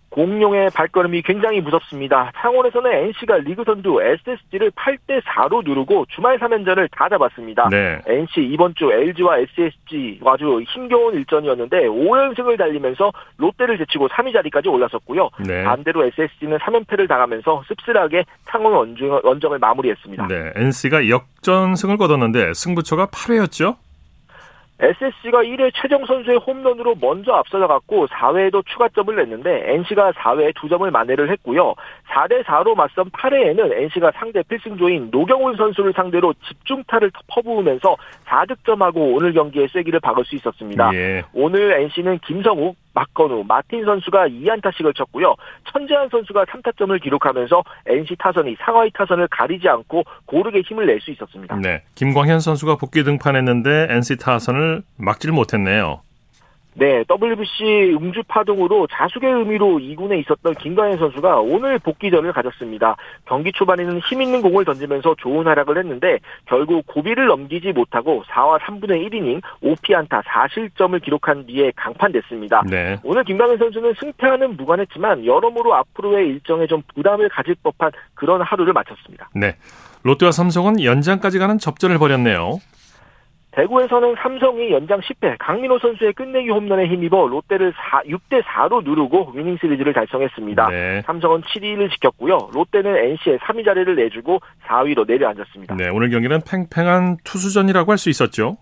공룡의 0.09 0.69
발걸음이 0.73 1.21
굉장히 1.21 1.61
무섭습니다. 1.61 2.31
창원에서는 2.37 2.91
NC가 2.91 3.37
리그 3.37 3.63
선두 3.63 4.01
SSG를 4.01 4.71
8대 4.71 5.21
4로 5.23 5.63
누르고 5.63 6.05
주말 6.09 6.39
3연전을 6.39 6.89
다 6.91 7.07
잡았습니다. 7.09 7.69
네. 7.69 7.99
NC 8.07 8.41
이번 8.51 8.73
주 8.75 8.91
LG와 8.91 9.39
SSG 9.39 10.19
아주 10.25 10.61
힘겨운 10.67 11.15
일전이었는데 11.15 11.87
5연승을 11.87 12.57
달리면서 12.57 13.11
롯데를 13.37 13.77
제치고 13.77 14.07
3위 14.09 14.33
자리까지 14.33 14.69
올라섰고요. 14.69 15.29
네. 15.45 15.63
반대로 15.63 16.05
SSG는 16.05 16.57
3연패를 16.57 17.07
당하면서 17.07 17.63
씁쓸하게 17.67 18.25
창원 18.49 18.73
원정, 18.73 19.21
원정을 19.23 19.59
마무리했습니다. 19.59 20.27
네. 20.27 20.51
NC가 20.55 21.07
역전승을 21.07 21.97
거뒀는데 21.97 22.53
승부처가 22.53 23.07
8회였죠? 23.07 23.75
SSG가 24.79 25.43
1회 25.43 25.71
최정 25.75 26.05
선수의 26.05 26.37
홈런으로 26.37 26.95
먼저 27.01 27.33
앞서나갔고 27.33 28.07
4회에도 28.07 28.65
추가점을 28.65 29.13
냈는데 29.13 29.73
NC가 29.73 30.13
4회에 30.13 30.53
2점을 30.55 30.89
만회를 30.89 31.29
했고요. 31.31 31.75
4대 32.07 32.43
4로 32.45 32.75
맞선 32.75 33.09
8회에는 33.09 33.73
NC가 33.73 34.11
상대 34.15 34.41
필승조인 34.43 35.09
노경훈 35.11 35.57
선수를 35.57 35.93
상대로 35.93 36.33
집중타를 36.47 37.11
퍼부으면서 37.27 37.97
4득점하고 38.25 39.15
오늘 39.15 39.33
경기에 39.33 39.67
쐐기를 39.67 39.99
박을 39.99 40.23
수 40.23 40.35
있었습니다. 40.35 40.91
예. 40.93 41.23
오늘 41.33 41.73
NC는 41.73 42.19
김성욱, 42.19 42.77
박건우, 42.99 43.45
마틴 43.47 43.85
선수가 43.85 44.27
2안타씩을 44.27 44.93
쳤고요. 44.93 45.35
천재한 45.71 46.09
선수가 46.09 46.43
3타점을 46.45 47.01
기록하면서 47.01 47.63
NC 47.85 48.15
타선이 48.19 48.57
상하이 48.59 48.89
타선을 48.93 49.29
가리지 49.29 49.69
않고 49.69 50.03
고르게 50.25 50.61
힘을 50.61 50.85
낼 50.85 50.99
수 50.99 51.11
있었습니다. 51.11 51.55
네, 51.55 51.83
김광현 51.95 52.41
선수가 52.41 52.75
복귀 52.75 53.03
등판했는데 53.03 53.87
NC 53.89 54.17
타선을 54.17 54.83
막질 54.97 55.31
못했네요. 55.31 56.01
네, 56.75 57.03
WBC 57.09 57.95
음주 57.99 58.23
파동으로 58.27 58.87
자숙의 58.91 59.31
의미로 59.31 59.79
2군에 59.79 60.19
있었던 60.21 60.53
김광현 60.55 60.97
선수가 60.97 61.39
오늘 61.39 61.79
복귀전을 61.79 62.31
가졌습니다. 62.31 62.95
경기 63.25 63.51
초반에는 63.51 63.99
힘 63.99 64.21
있는 64.21 64.41
공을 64.41 64.65
던지면서 64.65 65.15
좋은 65.17 65.45
활약을 65.45 65.77
했는데 65.77 66.19
결국 66.45 66.85
고비를 66.87 67.27
넘기지 67.27 67.71
못하고 67.71 68.23
4와 68.29 68.59
3분의 68.59 69.09
1이닝 69.09 69.41
5피안타 69.63 70.23
4실점을 70.23 71.03
기록한 71.03 71.45
뒤에 71.47 71.71
강판됐습니다. 71.75 72.63
네. 72.69 72.97
오늘 73.03 73.23
김광현 73.23 73.57
선수는 73.57 73.93
승패와는 73.99 74.55
무관했지만 74.57 75.25
여러모로 75.25 75.73
앞으로의 75.75 76.27
일정에 76.27 76.67
좀 76.67 76.81
부담을 76.93 77.29
가질 77.29 77.55
법한 77.63 77.91
그런 78.13 78.41
하루를 78.41 78.73
마쳤습니다. 78.73 79.29
네. 79.33 79.55
롯데와 80.03 80.31
삼성은 80.31 80.83
연장까지 80.83 81.39
가는 81.39 81.57
접전을 81.57 81.97
벌였네요. 81.97 82.59
대구에서는 83.59 84.15
삼성이 84.21 84.71
연장 84.71 85.01
10회 85.01 85.35
강민호 85.39 85.79
선수의 85.79 86.13
끝내기 86.13 86.49
홈런에 86.49 86.85
힘입어 86.87 87.27
롯데를 87.27 87.73
4, 87.91 88.03
6대 88.03 88.41
4로 88.43 88.83
누르고 88.83 89.33
위닝 89.35 89.57
시리즈를 89.59 89.91
달성했습니다. 89.93 90.69
네. 90.69 91.01
삼성은 91.05 91.41
7위를 91.41 91.91
지켰고요. 91.91 92.37
롯데는 92.53 92.95
NC에 92.95 93.37
3위 93.39 93.65
자리를 93.65 93.93
내주고 93.95 94.39
4위로 94.67 95.05
내려앉았습니다. 95.05 95.75
네, 95.75 95.89
오늘 95.89 96.09
경기는 96.09 96.39
팽팽한 96.49 97.17
투수전이라고 97.25 97.91
할 97.91 97.99
수 97.99 98.09
있었죠. 98.09 98.55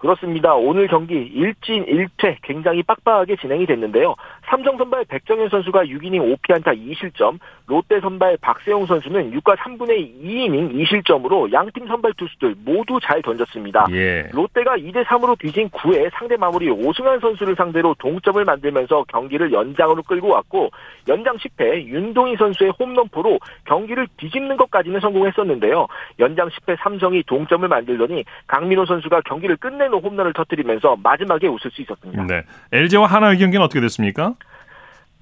그렇습니다. 0.00 0.54
오늘 0.54 0.88
경기 0.88 1.14
일진 1.14 1.84
1퇴 1.84 2.38
굉장히 2.42 2.82
빡빡하게 2.82 3.36
진행이 3.36 3.66
됐는데요. 3.66 4.14
삼성 4.46 4.78
선발 4.78 5.04
백정현 5.04 5.50
선수가 5.50 5.84
6이닝 5.84 6.38
5피안타 6.38 6.74
2실점, 6.74 7.38
롯데 7.66 8.00
선발 8.00 8.38
박세용 8.38 8.86
선수는 8.86 9.30
6과 9.32 9.56
3분의 9.56 10.22
2이닝 10.24 10.74
2실점으로 10.74 11.52
양팀 11.52 11.86
선발 11.86 12.14
투수들 12.14 12.56
모두 12.64 12.98
잘 13.02 13.20
던졌습니다. 13.20 13.86
예. 13.90 14.28
롯데가 14.32 14.76
2대 14.76 15.04
3으로 15.04 15.38
뒤진 15.38 15.68
9회 15.68 16.10
상대 16.14 16.36
마무리 16.36 16.70
오승환 16.70 17.20
선수를 17.20 17.54
상대로 17.54 17.94
동점을 17.98 18.42
만들면서 18.42 19.04
경기를 19.08 19.52
연장으로 19.52 20.02
끌고 20.02 20.28
왔고 20.28 20.70
연장 21.08 21.36
10회 21.36 21.84
윤동희 21.84 22.36
선수의 22.36 22.72
홈런포로 22.78 23.38
경기를 23.66 24.08
뒤집는 24.16 24.56
것까지는 24.56 25.00
성공했었는데요. 25.00 25.86
연장 26.18 26.48
10회 26.48 26.78
삼성이 26.82 27.22
동점을 27.24 27.68
만들더니 27.68 28.24
강민호 28.46 28.86
선수가 28.86 29.20
경기를 29.22 29.56
끝내 29.56 29.89
끝내는 29.90 29.98
홈런을 29.98 30.32
터뜨리면서 30.32 30.96
마지막에 31.02 31.48
웃을 31.48 31.70
수 31.70 31.82
있었습니다. 31.82 32.24
네. 32.24 32.42
LG와 32.72 33.06
하나의 33.06 33.38
경기는 33.38 33.62
어떻게 33.64 33.80
됐습니까? 33.80 34.34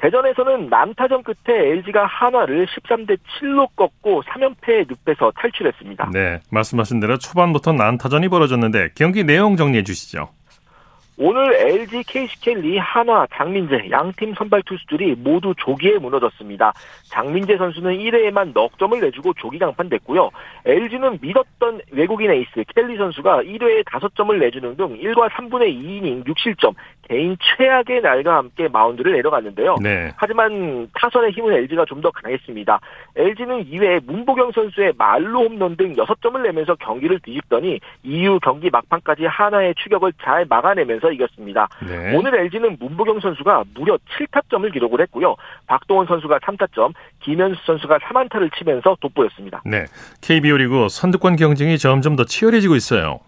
대전에서는 0.01 0.69
난타전 0.69 1.25
끝에 1.25 1.59
LG가 1.73 2.07
한화를 2.07 2.67
13대 2.67 3.19
7로 3.41 3.69
꺾고 3.75 4.23
3연패에 4.23 4.87
늪에서 5.07 5.33
탈출했습니다. 5.35 6.11
네, 6.13 6.39
말씀하신 6.53 7.01
대로 7.01 7.19
초반부터 7.19 7.73
난타전이 7.73 8.29
벌어졌는데 8.29 8.91
경기 8.95 9.25
내용 9.25 9.57
정리해 9.57 9.83
주시죠. 9.83 10.29
오늘 11.21 11.53
LG, 11.53 12.05
KC켈리, 12.05 12.79
한화, 12.79 13.27
장민재 13.35 13.91
양팀 13.91 14.35
선발 14.35 14.63
투수들이 14.63 15.17
모두 15.17 15.53
조기에 15.59 15.99
무너졌습니다. 15.99 16.73
장민재 17.09 17.57
선수는 17.57 17.99
1회에만 17.99 18.53
넉 18.55 18.79
점을 18.79 18.99
내주고 19.01 19.35
조기 19.35 19.59
강판됐고요. 19.59 20.31
LG는 20.65 21.19
믿었던 21.21 21.81
외국인 21.91 22.31
에이스 22.31 22.63
켈리 22.73 22.97
선수가 22.97 23.43
1회에 23.43 23.85
5점을 23.85 24.39
내주는 24.39 24.77
등 24.77 24.97
1과 24.97 25.29
3분의 25.31 25.75
2이닝 25.75 26.25
6실점 26.25 26.75
개인 27.09 27.37
최악의 27.41 28.03
날과 28.03 28.37
함께 28.37 28.69
마운드를 28.69 29.13
내려갔는데요. 29.13 29.77
네. 29.83 30.13
하지만 30.17 30.89
타선의 30.95 31.33
힘은 31.33 31.53
LG가 31.55 31.85
좀 31.87 31.99
더 31.99 32.13
강했습니다. 32.13 32.79
LG는 33.17 33.65
2회에 33.65 34.05
문보경 34.07 34.53
선수의 34.53 34.93
말로 34.97 35.41
홈런 35.49 35.77
등 35.77 35.97
6점을 35.97 36.41
내면서 36.43 36.77
경기를 36.77 37.19
뒤집더니 37.19 37.81
이후 38.05 38.39
경기 38.41 38.71
막판까지 38.71 39.25
하나의 39.27 39.75
추격을 39.83 40.13
잘 40.23 40.47
막아내면서 40.49 41.11
이겼습니다. 41.11 41.69
네. 41.85 42.15
오늘 42.17 42.37
LG는 42.39 42.77
문보경 42.79 43.19
선수가 43.19 43.65
무려 43.75 43.99
7타점을 44.17 44.73
기록을 44.73 45.01
했고요. 45.01 45.35
박동원 45.67 46.07
선수가 46.07 46.39
3타점, 46.39 46.93
김현수 47.21 47.61
선수가 47.67 47.99
3안타를 47.99 48.57
치면서 48.57 48.97
돋보였습니다. 49.01 49.63
네. 49.67 49.87
KBO 50.23 50.57
리그 50.59 50.87
선두권 50.89 51.35
경쟁이 51.35 51.79
점점 51.79 52.15
더 52.15 52.23
치열해지고 52.25 52.77
있어요. 52.77 53.19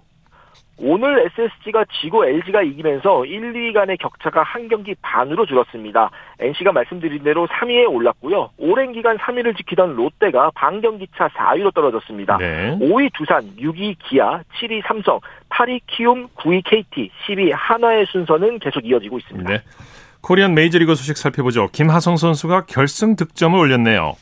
오늘 0.82 1.26
SSG가 1.26 1.84
지고 2.00 2.24
LG가 2.24 2.62
이기면서 2.62 3.24
1, 3.26 3.52
2위 3.52 3.74
간의 3.74 3.98
격차가 3.98 4.42
한 4.42 4.68
경기 4.68 4.94
반으로 5.02 5.44
줄었습니다. 5.46 6.10
NC가 6.38 6.72
말씀드린 6.72 7.22
대로 7.22 7.46
3위에 7.46 7.90
올랐고요. 7.92 8.50
오랜 8.56 8.92
기간 8.92 9.18
3위를 9.18 9.56
지키던 9.56 9.94
롯데가 9.94 10.50
반경기차 10.54 11.28
4위로 11.28 11.74
떨어졌습니다. 11.74 12.38
네. 12.38 12.78
5위 12.80 13.12
두산, 13.12 13.42
6위 13.56 13.96
기아, 13.98 14.40
7위 14.58 14.82
삼성, 14.86 15.20
8위 15.50 15.80
키움, 15.86 16.28
9위 16.28 16.62
KT, 16.64 17.10
10위 17.26 17.50
하나의 17.52 18.06
순서는 18.06 18.58
계속 18.58 18.84
이어지고 18.84 19.18
있습니다. 19.18 19.50
네. 19.50 19.62
코리안 20.22 20.54
메이저리그 20.54 20.94
소식 20.94 21.16
살펴보죠. 21.16 21.68
김하성 21.72 22.16
선수가 22.16 22.66
결승 22.66 23.16
득점을 23.16 23.58
올렸네요. 23.58 24.14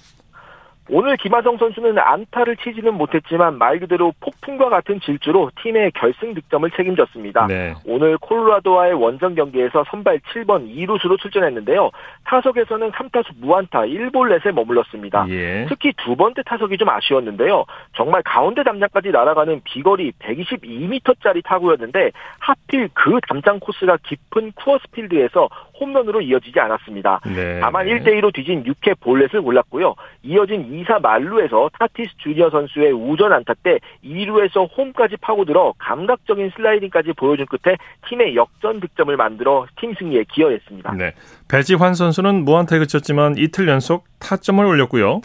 오늘 0.90 1.16
김하성 1.18 1.58
선수는 1.58 1.98
안타를 1.98 2.56
치지는 2.56 2.94
못했지만 2.94 3.58
말 3.58 3.78
그대로 3.78 4.12
폭풍과 4.20 4.70
같은 4.70 5.00
질주로 5.00 5.50
팀의 5.62 5.92
결승 5.92 6.32
득점을 6.34 6.70
책임졌습니다. 6.70 7.46
네. 7.46 7.74
오늘 7.84 8.16
콜로라도와의 8.18 8.94
원정 8.94 9.34
경기에서 9.34 9.84
선발 9.90 10.20
7번 10.20 10.66
2루수로 10.74 11.18
출전했는데요. 11.20 11.90
타석에서는 12.24 12.92
3타수 12.92 13.26
무안타 13.38 13.80
1볼넷에 13.80 14.52
머물렀습니다. 14.52 15.26
예. 15.28 15.66
특히 15.68 15.92
두 15.98 16.16
번째 16.16 16.42
타석이 16.44 16.78
좀 16.78 16.88
아쉬웠는데요. 16.88 17.64
정말 17.94 18.22
가운데 18.22 18.62
담장까지 18.62 19.10
날아가는 19.10 19.60
비거리 19.64 20.12
122m짜리 20.12 21.44
타구였는데 21.44 22.12
하필 22.38 22.88
그 22.94 23.18
담장 23.28 23.60
코스가 23.60 23.98
깊은 24.04 24.52
쿠어스필드에서 24.52 25.48
홈런으로 25.80 26.20
이어지지 26.22 26.58
않았습니다. 26.58 27.20
네. 27.26 27.60
다만 27.60 27.86
1대2로 27.86 28.34
뒤진 28.34 28.64
6회 28.64 29.00
볼넷을 29.00 29.42
골랐고요. 29.42 29.94
이어진 30.22 30.77
2사 30.84 31.00
만루에서 31.00 31.70
타티스 31.78 32.10
주니어 32.18 32.50
선수의 32.50 32.92
우전 32.92 33.32
안타 33.32 33.54
때 33.54 33.78
2루에서 34.04 34.68
홈까지 34.76 35.16
파고들어 35.20 35.74
감각적인 35.78 36.50
슬라이딩까지 36.56 37.12
보여준 37.14 37.46
끝에 37.46 37.76
팀의 38.08 38.36
역전 38.36 38.80
득점을 38.80 39.16
만들어 39.16 39.66
팀 39.80 39.94
승리에 39.94 40.24
기여했습니다. 40.32 40.94
네. 40.94 41.14
배지환 41.48 41.94
선수는 41.94 42.44
무안타에 42.44 42.78
그쳤지만 42.78 43.36
이틀 43.36 43.68
연속 43.68 44.04
타점을 44.18 44.64
올렸고요. 44.64 45.20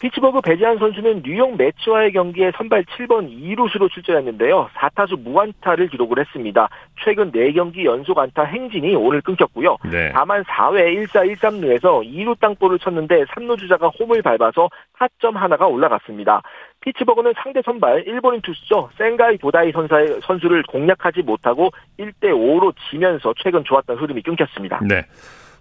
피츠버그 0.00 0.40
배지한 0.42 0.78
선수는 0.78 1.22
뉴욕 1.24 1.56
매치와의 1.56 2.12
경기에 2.12 2.52
선발 2.56 2.84
7번 2.84 3.28
2루수로 3.30 3.90
출전했는데요. 3.90 4.70
4타수 4.74 5.20
무안타를 5.20 5.88
기록을 5.88 6.20
했습니다. 6.20 6.68
최근 7.02 7.32
4경기 7.32 7.84
연속 7.84 8.18
안타 8.18 8.44
행진이 8.44 8.94
오늘 8.94 9.20
끊겼고요. 9.20 9.76
네. 9.90 10.10
다만 10.12 10.44
4회 10.44 11.06
1사 11.06 11.34
1삼루에서 11.34 12.04
2루 12.04 12.38
땅볼을 12.38 12.78
쳤는데 12.78 13.24
3루 13.24 13.58
주자가 13.58 13.88
홈을 13.88 14.22
밟아서 14.22 14.68
타점 14.98 15.36
하나가 15.36 15.66
올라갔습니다. 15.66 16.42
피츠버그는 16.80 17.34
상대 17.42 17.60
선발 17.64 18.04
일본인 18.06 18.40
투수죠. 18.40 18.90
센가이 18.96 19.38
도다이 19.38 19.72
선사의 19.72 20.20
선수를 20.22 20.62
공략하지 20.64 21.22
못하고 21.22 21.70
1대 21.98 22.26
5로 22.30 22.72
지면서 22.88 23.34
최근 23.36 23.64
좋았던 23.64 23.96
흐름이 23.96 24.22
끊겼습니다. 24.22 24.80
네. 24.88 25.04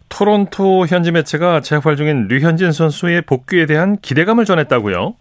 토론토 0.10 0.86
현지 0.88 1.12
매체가 1.12 1.62
재활 1.62 1.96
중인 1.96 2.28
류현진 2.28 2.72
선수의 2.72 3.22
복귀에 3.22 3.66
대한 3.66 3.98
기대감을 3.98 4.46
전했다고요? 4.46 5.16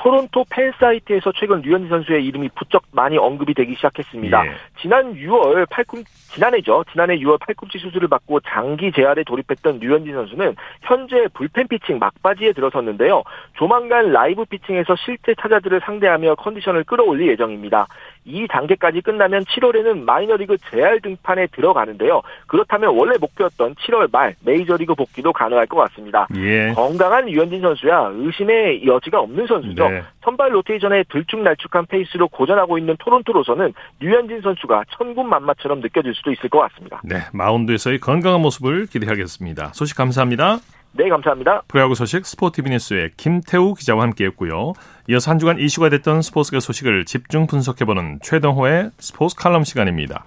토론토 0.00 0.44
팬 0.48 0.72
사이트에서 0.78 1.32
최근 1.32 1.60
류현진 1.60 1.88
선수의 1.88 2.24
이름이 2.24 2.50
부쩍 2.54 2.84
많이 2.92 3.18
언급이 3.18 3.52
되기 3.52 3.74
시작했습니다. 3.74 4.46
예. 4.46 4.52
지난 4.80 5.14
6월 5.14 5.68
팔꿈 5.68 6.04
지난해죠. 6.32 6.84
지난해 6.92 7.18
6월 7.18 7.40
팔꿈치 7.40 7.78
수술을 7.78 8.06
받고 8.06 8.40
장기 8.40 8.92
재활에 8.92 9.24
돌입했던 9.24 9.80
류현진 9.80 10.14
선수는 10.14 10.54
현재 10.82 11.26
불펜 11.34 11.66
피칭 11.66 11.98
막바지에 11.98 12.52
들어섰는데요. 12.52 13.24
조만간 13.54 14.12
라이브 14.12 14.44
피칭에서 14.44 14.94
실제 15.04 15.34
타자들을 15.34 15.80
상대하며 15.84 16.36
컨디션을 16.36 16.84
끌어올릴 16.84 17.28
예정입니다. 17.30 17.88
이 18.28 18.46
단계까지 18.46 19.00
끝나면 19.00 19.44
7월에는 19.44 20.04
마이너리그 20.04 20.58
재활 20.70 21.00
등판에 21.00 21.48
들어가는데요. 21.48 22.22
그렇다면 22.46 22.94
원래 22.96 23.16
목표였던 23.18 23.74
7월 23.76 24.10
말 24.12 24.34
메이저리그 24.44 24.94
복귀도 24.94 25.32
가능할 25.32 25.66
것 25.66 25.76
같습니다. 25.76 26.26
예. 26.36 26.72
건강한 26.74 27.28
류현진 27.28 27.60
선수야 27.60 28.10
의심의 28.14 28.86
여지가 28.86 29.20
없는 29.20 29.46
선수죠. 29.46 29.88
네. 29.88 30.02
선발 30.22 30.54
로테이션에 30.54 31.04
들쭉날쭉한 31.08 31.86
페이스로 31.86 32.28
고전하고 32.28 32.78
있는 32.78 32.96
토론토로서는 32.98 33.72
류현진 34.02 34.42
선수가 34.42 34.84
천군만마처럼 34.96 35.80
느껴질 35.80 36.14
수도 36.14 36.30
있을 36.30 36.50
것 36.50 36.58
같습니다. 36.60 37.00
네, 37.04 37.16
마운드에서의 37.32 37.98
건강한 37.98 38.42
모습을 38.42 38.86
기대하겠습니다. 38.86 39.72
소식 39.72 39.96
감사합니다. 39.96 40.58
네, 40.92 41.08
감사합니다. 41.08 41.62
프로야구 41.68 41.94
소식 41.94 42.26
스포티비 42.26 42.70
뉴스의 42.70 43.10
김태우 43.16 43.74
기자와 43.74 44.02
함께했고요. 44.02 44.72
이어서 45.10 45.30
한 45.30 45.38
주간 45.38 45.58
이슈가 45.58 45.88
됐던 45.88 46.20
스포츠계 46.20 46.60
소식을 46.60 47.06
집중 47.06 47.46
분석해보는 47.46 48.18
최동호의 48.22 48.90
스포츠 48.98 49.34
칼럼 49.36 49.64
시간입니다. 49.64 50.24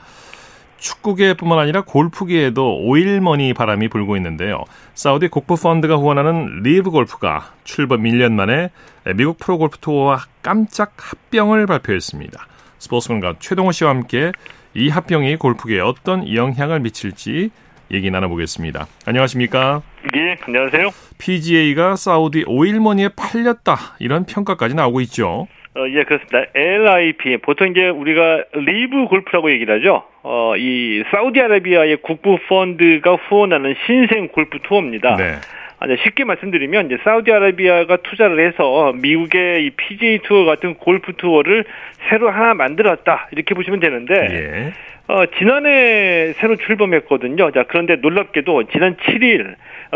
축구계뿐만 0.80 1.60
아니라 1.60 1.84
골프계에도 1.84 2.80
오일머니 2.80 3.54
바람이 3.54 3.89
불고 3.89 4.17
있는데요. 4.17 4.63
사우디 4.96 5.28
국부 5.28 5.56
펀드가 5.56 5.98
후원하는 5.98 6.63
리브 6.63 6.89
골프가 6.89 7.54
출범 7.63 8.02
1년 8.02 8.32
만에 8.32 8.72
미국 9.15 9.38
프로 9.38 9.60
골프 9.60 9.78
투어와 9.78 10.26
깜짝 10.41 10.94
합병을 10.98 11.67
발표했습니다. 11.67 12.48
스포츠평론가 12.80 13.36
최동호 13.38 13.72
씨와 13.72 13.91
함께 13.91 14.32
이 14.74 14.89
합병이 14.89 15.36
골프계에 15.36 15.80
어떤 15.80 16.34
영향을 16.34 16.80
미칠지 16.80 17.52
얘기 17.91 18.10
나눠보겠습니다. 18.12 18.88
안녕하십니까? 19.06 19.82
예, 20.15 20.38
안녕하세요. 20.45 20.89
PGA가 21.19 21.95
사우디 21.95 22.45
오일머니에 22.47 23.10
팔렸다 23.15 23.97
이런 23.99 24.25
평가까지 24.25 24.75
나오고 24.75 25.01
있죠. 25.01 25.47
어, 25.73 25.88
예, 25.89 26.04
그렇습니다. 26.04 26.43
LIV 26.54 27.38
보통 27.38 27.69
이제 27.69 27.88
우리가 27.88 28.43
리브 28.54 29.06
골프라고 29.08 29.51
얘기를 29.51 29.80
하죠. 29.80 30.04
어, 30.23 30.54
이 30.58 31.04
사우디아라비아의 31.12 31.97
국부 32.01 32.38
펀드가 32.49 33.15
후원하는 33.15 33.75
신생 33.86 34.27
골프 34.27 34.60
투어입니다. 34.63 35.15
네. 35.15 35.36
아, 35.82 35.88
쉽게 36.04 36.26
말씀드리면 36.26 36.86
이제 36.86 36.98
사우디아라비아가 37.04 37.98
투자를 37.98 38.48
해서 38.48 38.94
미국의 39.02 39.65
이 39.65 39.70
PGA 39.72 40.20
투어 40.20 40.46
같은 40.46 40.76
골프 40.76 41.13
투어를 41.13 41.65
새로 42.08 42.30
하나 42.30 42.54
만들었다 42.54 43.30
이렇게 43.32 43.56
보시면 43.56 43.80
되는데 43.80 44.13
예. 44.13 44.74
어, 45.08 45.26
지난해 45.39 46.34
새로 46.38 46.56
출범했거든요. 46.56 47.52
자 47.52 47.65
그런데 47.67 47.96
놀랍게도 47.96 48.65
지난 48.72 48.96
7일 48.96 49.56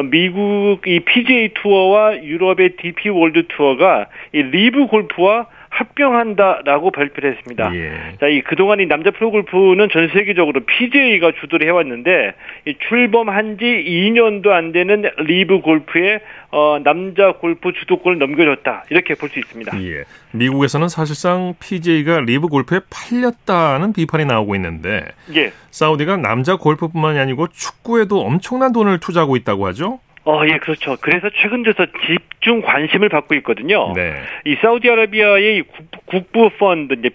미국 0.10 0.88
이 0.88 1.02
PGA 1.02 1.50
투어와 1.54 2.24
유럽의 2.24 2.78
DP 2.78 3.10
월드 3.10 3.48
투어가 3.48 4.08
이 4.34 4.41
리브 4.41 4.88
골프와 4.88 5.45
합병한다라고 5.75 6.91
발표를 6.91 7.33
했습니다. 7.33 7.75
예. 7.75 8.15
자, 8.19 8.27
이 8.27 8.41
그동안 8.41 8.79
이 8.79 8.85
남자 8.85 9.11
프로골프는 9.11 9.89
전 9.91 10.07
세계적으로 10.09 10.61
PGA가 10.65 11.33
주도를 11.39 11.67
해왔는데 11.67 12.33
이 12.65 12.75
출범한 12.88 13.57
지 13.57 13.65
2년도 13.65 14.49
안 14.49 14.71
되는 14.71 15.03
리브 15.17 15.59
골프에 15.61 16.19
어, 16.51 16.79
남자 16.83 17.33
골프 17.33 17.73
주도권을 17.73 18.17
넘겨줬다 18.19 18.85
이렇게 18.89 19.13
볼 19.15 19.25
수 19.29 19.39
있습니다. 19.39 19.77
예. 19.83 20.03
미국에서는 20.31 20.88
사실상 20.88 21.53
PGA가 21.59 22.21
리브 22.21 22.47
골프에 22.47 22.79
팔렸다는 22.89 23.91
비판이 23.93 24.23
나오고 24.25 24.55
있는데 24.55 25.03
예. 25.35 25.51
사우디가 25.71 26.17
남자 26.17 26.55
골프뿐만이 26.55 27.19
아니고 27.19 27.47
축구에도 27.49 28.21
엄청난 28.21 28.71
돈을 28.71 28.99
투자하고 28.99 29.35
있다고 29.35 29.67
하죠? 29.67 29.99
어, 30.25 30.41
예, 30.47 30.57
그렇죠. 30.57 30.97
그래서 31.01 31.29
최근 31.35 31.61
들어서 31.63 31.85
집중 32.07 32.61
관심을 32.61 33.09
받고 33.09 33.35
있거든요. 33.35 33.93
네. 33.95 34.13
이 34.45 34.55
사우디아라비아의 34.61 35.63
국부 36.07 36.49
펀드 36.49 36.93
이제 36.95 37.09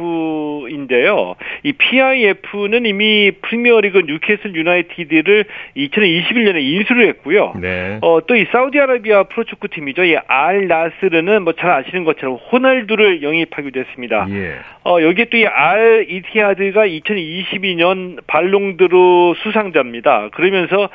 PIF인데요. 0.00 1.34
이 1.62 1.72
PIF는 1.72 2.86
이미 2.86 3.30
프리미어리그 3.42 4.02
뉴캐슬 4.06 4.54
유나이티드를 4.54 5.44
2021년에 5.76 6.60
인수를 6.62 7.06
했고요. 7.08 7.54
네. 7.60 7.98
어, 8.02 8.20
또 8.26 8.34
이 8.40 8.46
사우디아라비아 8.50 9.24
프로축구 9.24 9.68
팀이죠. 9.68 10.04
이 10.04 10.16
알 10.26 10.66
나스르는 10.68 11.42
뭐 11.42 11.52
잘 11.52 11.70
아시는 11.70 12.04
것처럼 12.04 12.36
호날두를 12.36 13.22
영입하기도 13.22 13.78
했습니다. 13.80 14.26
예. 14.30 14.54
어, 14.84 15.00
여기에 15.02 15.26
또 15.26 15.36
이 15.36 15.46
알 15.46 16.06
이티하드가 16.08 16.86
2022년 16.86 18.18
발롱드로 18.26 19.34
수상자입니다. 19.42 20.30
그러면서 20.32 20.88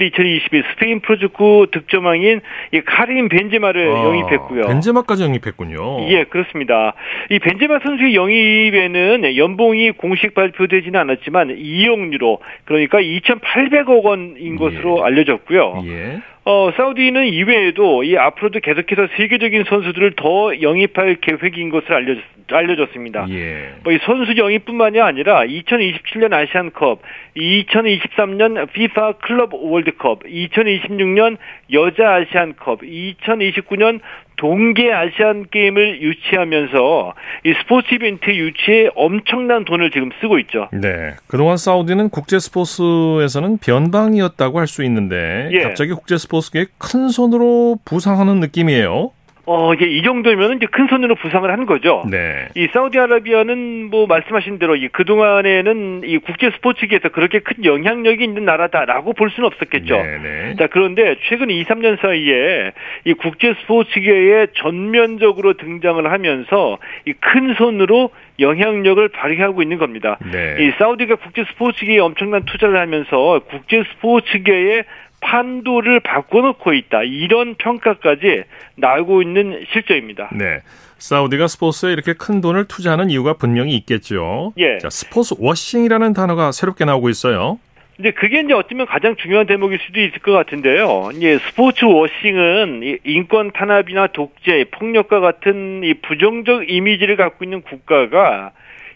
2021 0.00 0.52
2021 0.52 0.64
스페인 0.72 1.00
프로축구 1.00 1.68
득점왕인 1.70 2.40
이 2.72 2.80
카림 2.80 3.28
벤제마를 3.28 3.90
아, 3.90 4.04
영입했고요. 4.04 4.62
벤제마까지 4.62 5.24
영입했군요. 5.24 6.08
예, 6.08 6.24
그렇습니다. 6.24 6.94
이 7.30 7.38
벤제마 7.38 7.80
선수의 7.82 8.14
영입에는 8.14 9.36
연봉이 9.36 9.90
공식 9.90 10.34
발표되지는 10.34 10.98
않았지만 10.98 11.56
이용료로 11.58 12.38
그러니까 12.64 12.98
2,800억 12.98 14.04
원인 14.04 14.56
것으로 14.56 14.98
예. 15.00 15.02
알려졌고요. 15.04 15.82
예. 15.86 16.20
어, 16.44 16.72
사우디는 16.76 17.26
이외에도 17.26 18.02
이 18.02 18.16
앞으로도 18.16 18.60
계속해서 18.60 19.06
세계적인 19.16 19.64
선수들을 19.68 20.14
더 20.16 20.60
영입할 20.60 21.16
계획인 21.20 21.70
것을 21.70 21.92
알려졌, 21.92 22.24
알려졌습니다. 22.50 23.26
예. 23.30 23.74
뭐이 23.84 23.98
선수 24.02 24.36
영입뿐만이 24.36 25.00
아니라 25.00 25.44
2027년 25.44 26.32
아시안컵, 26.32 27.00
2023년 27.36 28.68
FIFA 28.70 29.12
클럽 29.22 29.50
월드컵, 29.54 30.24
2026년 30.24 31.36
여자 31.72 32.14
아시안컵, 32.14 32.80
2029년 32.80 34.00
동계 34.42 34.92
아시안 34.92 35.46
게임을 35.52 36.02
유치하면서 36.02 37.14
이 37.46 37.54
스포츠 37.62 37.94
이벤트 37.94 38.28
유치에 38.28 38.88
엄청난 38.96 39.64
돈을 39.64 39.92
지금 39.92 40.10
쓰고 40.20 40.40
있죠. 40.40 40.68
네. 40.72 41.14
그동안 41.28 41.56
사우디는 41.56 42.10
국제 42.10 42.40
스포츠에서는 42.40 43.58
변방이었다고 43.58 44.58
할 44.58 44.66
수 44.66 44.82
있는데 44.84 45.50
예. 45.52 45.60
갑자기 45.60 45.92
국제 45.92 46.16
스포츠계에 46.16 46.64
큰 46.78 47.08
손으로 47.10 47.78
부상하는 47.84 48.40
느낌이에요. 48.40 49.10
어, 49.44 49.74
이게 49.74 49.86
이 49.86 50.02
정도면 50.02 50.56
이제 50.56 50.66
큰 50.66 50.86
손으로 50.86 51.16
부상을 51.16 51.50
한 51.50 51.66
거죠. 51.66 52.04
네. 52.08 52.46
이 52.54 52.68
사우디아라비아는 52.72 53.90
뭐 53.90 54.06
말씀하신 54.06 54.60
대로 54.60 54.76
이 54.76 54.86
그동안에는 54.88 56.02
이 56.04 56.18
국제 56.18 56.50
스포츠계에서 56.50 57.08
그렇게 57.08 57.40
큰 57.40 57.64
영향력이 57.64 58.22
있는 58.22 58.44
나라다라고 58.44 59.14
볼 59.14 59.30
수는 59.30 59.48
없었겠죠. 59.48 59.96
네네. 59.96 60.18
네. 60.22 60.56
자, 60.58 60.68
그런데 60.68 61.16
최근 61.28 61.50
2, 61.50 61.64
3년 61.64 62.00
사이에 62.00 62.70
이 63.04 63.14
국제 63.14 63.54
스포츠계에 63.62 64.48
전면적으로 64.54 65.54
등장을 65.54 66.10
하면서 66.10 66.78
이 67.06 67.12
큰 67.32 67.54
손으로 67.54 68.10
영향력을 68.40 69.08
발휘하고 69.08 69.62
있는 69.62 69.78
겁니다. 69.78 70.18
네. 70.32 70.56
이 70.60 70.72
사우디가 70.78 71.16
국제 71.16 71.44
스포츠계에 71.44 71.98
엄청난 71.98 72.44
투자를 72.44 72.78
하면서 72.78 73.40
국제 73.48 73.82
스포츠계에 73.94 74.82
판도를 75.22 76.00
바꿔놓고 76.00 76.74
있다. 76.74 77.04
이런 77.04 77.54
평가까지 77.54 78.44
나오고 78.76 79.22
있는 79.22 79.64
실정입니다. 79.72 80.30
네. 80.32 80.58
사우디가 80.98 81.48
스포츠에 81.48 81.92
이렇게 81.92 82.12
큰 82.12 82.40
돈을 82.40 82.66
투자하는 82.68 83.10
이유가 83.10 83.32
분명히 83.34 83.74
있겠죠. 83.76 84.52
예. 84.58 84.78
자, 84.78 84.90
스포츠 84.90 85.34
워싱이라는 85.38 86.12
단어가 86.12 86.52
새롭게 86.52 86.84
나오고 86.84 87.08
있어요. 87.08 87.58
근데 87.96 88.12
그게 88.12 88.40
이제 88.40 88.52
어쩌면 88.52 88.86
가장 88.86 89.16
중요한 89.16 89.46
대목일 89.46 89.78
수도 89.86 90.00
있을 90.00 90.18
것 90.20 90.32
같은데요. 90.32 91.10
이제 91.14 91.38
스포츠 91.38 91.84
워싱은 91.84 92.98
인권 93.04 93.52
탄압이나 93.52 94.08
독재, 94.08 94.66
폭력과 94.72 95.20
같은 95.20 95.82
이 95.84 95.94
부정적 95.94 96.70
이미지를 96.70 97.16
갖고 97.16 97.44
있는 97.44 97.62
국가가 97.62 98.52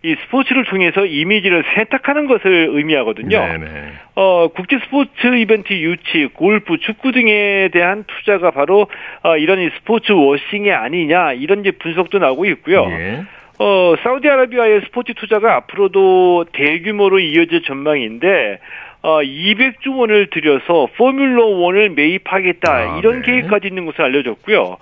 이 0.07 0.14
스포츠를 0.23 0.64
통해서 0.64 1.05
이미지를 1.05 1.64
세탁하는 1.75 2.27
것을 2.27 2.69
의미하거든요. 2.71 3.38
네네. 3.38 3.66
어, 4.14 4.49
국제 4.55 4.79
스포츠 4.79 5.27
이벤트 5.37 5.73
유치, 5.73 6.29
골프, 6.33 6.79
축구 6.79 7.11
등에 7.11 7.69
대한 7.73 8.05
투자가 8.07 8.53
바로 8.53 8.87
어, 9.25 9.37
이런 9.37 9.61
이 9.61 9.69
스포츠 9.79 10.12
워싱이 10.12 10.71
아니냐 10.71 11.33
이런 11.33 11.61
이제 11.61 11.73
분석도 11.73 12.19
나오고 12.19 12.45
있고요. 12.47 12.87
예. 12.88 13.25
어, 13.59 13.95
사우디아라비아의 14.03 14.83
스포츠 14.83 15.12
투자가 15.14 15.57
앞으로도 15.57 16.47
대규모로 16.53 17.19
이어질 17.19 17.62
전망인데 17.62 18.61
어, 19.03 19.21
200조 19.23 19.99
원을 19.99 20.29
들여서 20.31 20.88
포뮬러 20.97 21.47
1을 21.47 21.95
매입하겠다 21.95 22.73
아, 22.73 22.99
이런 22.99 23.23
네. 23.23 23.27
계획까지 23.27 23.66
있는 23.69 23.87
것을 23.87 24.03
알려졌고요. 24.03 24.77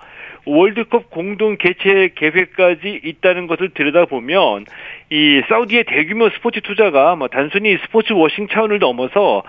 월드컵 0.45 1.09
공동 1.09 1.57
개최 1.57 2.11
계획까지 2.15 3.01
있다는 3.03 3.47
것을 3.47 3.69
들여다보면 3.69 4.65
이 5.09 5.41
사우디의 5.49 5.85
대규모 5.85 6.29
스포츠 6.29 6.61
투자가 6.61 7.15
뭐 7.15 7.27
단순히 7.27 7.77
스포츠 7.83 8.13
워싱 8.13 8.47
차원을 8.47 8.79
넘어서 8.79 9.43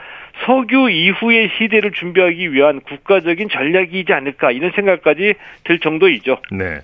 석유 0.44 0.90
이후의 0.90 1.50
시대를 1.58 1.92
준비하기 1.92 2.52
위한 2.52 2.80
국가적인 2.80 3.48
전략이지 3.48 4.12
않을까 4.12 4.50
이런 4.50 4.72
생각까지 4.72 5.34
들 5.64 5.78
정도이죠. 5.78 6.38
네. 6.52 6.80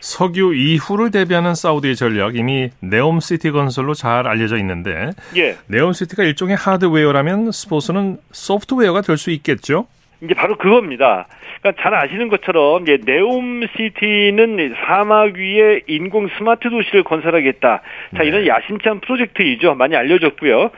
석유 0.00 0.54
이후를 0.54 1.10
대비하는 1.10 1.54
사우디의 1.54 1.96
전략 1.96 2.36
이미 2.36 2.68
네옴시티 2.80 3.50
건설로 3.52 3.94
잘 3.94 4.26
알려져 4.26 4.58
있는데 4.58 5.10
예. 5.36 5.56
네옴시티가 5.68 6.24
일종의 6.24 6.56
하드웨어라면 6.56 7.52
스포츠는 7.52 8.18
소프트웨어가 8.30 9.00
될 9.00 9.16
수 9.16 9.30
있겠죠? 9.30 9.86
이제 10.24 10.34
바로 10.34 10.56
그겁니다. 10.56 11.26
그러니까 11.60 11.82
잘 11.82 11.94
아시는 11.94 12.28
것처럼 12.28 12.82
이제 12.82 12.98
네옴시티는 13.04 14.74
사막 14.86 15.34
위에 15.34 15.80
인공 15.86 16.28
스마트 16.38 16.70
도시를 16.70 17.04
건설하겠다. 17.04 17.82
자, 18.16 18.22
네. 18.22 18.26
이런 18.26 18.46
야심찬 18.46 19.00
프로젝트이죠. 19.00 19.74
많이 19.74 19.96
알려졌고요. 19.96 20.70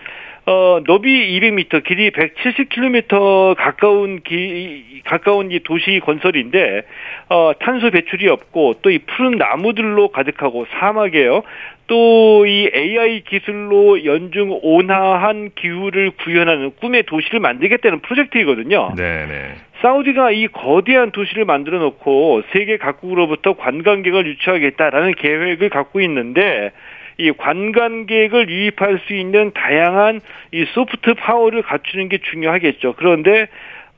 어, 0.48 0.80
너비 0.87 1.40
200m, 1.40 1.82
길이 1.85 2.11
170km 2.12 3.56
가까운 3.56 4.20
기, 4.22 5.02
가까운 5.04 5.50
이 5.50 5.59
도시 5.59 6.00
건설인데, 6.00 6.82
어, 7.28 7.52
탄소 7.59 7.90
배출이 7.90 8.28
없고, 8.28 8.74
또 8.80 8.90
이 8.90 8.98
푸른 9.00 9.38
나무들로 9.38 10.09
가득하고 10.09 10.66
사막이에요. 10.78 11.42
또 11.88 12.44
이 12.46 12.70
AI 12.72 13.22
기술로 13.22 14.04
연중 14.04 14.56
온화한 14.62 15.50
기후를 15.56 16.12
구현하는 16.12 16.72
꿈의 16.80 17.04
도시를 17.04 17.40
만들겠다는 17.40 18.00
프로젝트이거든요. 18.00 18.92
네네. 18.96 19.54
사우디가 19.82 20.30
이 20.30 20.46
거대한 20.48 21.11
도시를 21.11 21.44
만들어 21.44 21.78
놓고 21.78 22.42
세계 22.52 22.76
각국으로부터 22.76 23.54
관광객을 23.54 24.26
유치하겠다라는 24.26 25.14
계획을 25.14 25.70
갖고 25.70 26.00
있는데, 26.02 26.70
이 27.18 27.33
관광객을 27.33 28.48
유입할 28.48 29.00
수 29.07 29.14
있는 29.14 29.52
다양한 29.55 30.20
이 30.52 30.66
소프트 30.74 31.14
파워를 31.14 31.62
갖추는 31.62 32.09
게 32.09 32.18
중요하겠죠. 32.18 32.94
그런데 32.96 33.48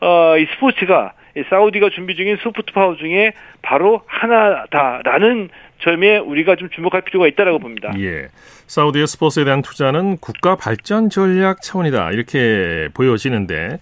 어, 0.01 0.37
이 0.39 0.47
스포츠가 0.55 1.13
이 1.37 1.43
사우디가 1.49 1.91
준비 1.91 2.17
중인 2.17 2.37
소프트 2.43 2.73
파워 2.73 2.97
중에 2.97 3.33
바로 3.63 4.03
하나다라는 4.07 5.51
점에 5.81 6.19
우리가 6.19 6.57
좀 6.57 6.69
주목할 6.71 7.03
필요가 7.03 7.29
있다라고 7.29 7.59
봅니다. 7.59 7.93
예. 7.99 8.29
사우디의 8.67 9.07
스포츠에 9.07 9.45
대한 9.45 9.63
투자는 9.63 10.19
국가 10.19 10.57
발전 10.57 11.09
전략 11.09 11.63
차원이다. 11.63 12.11
이렇게 12.11 12.89
보여지는데 12.95 13.79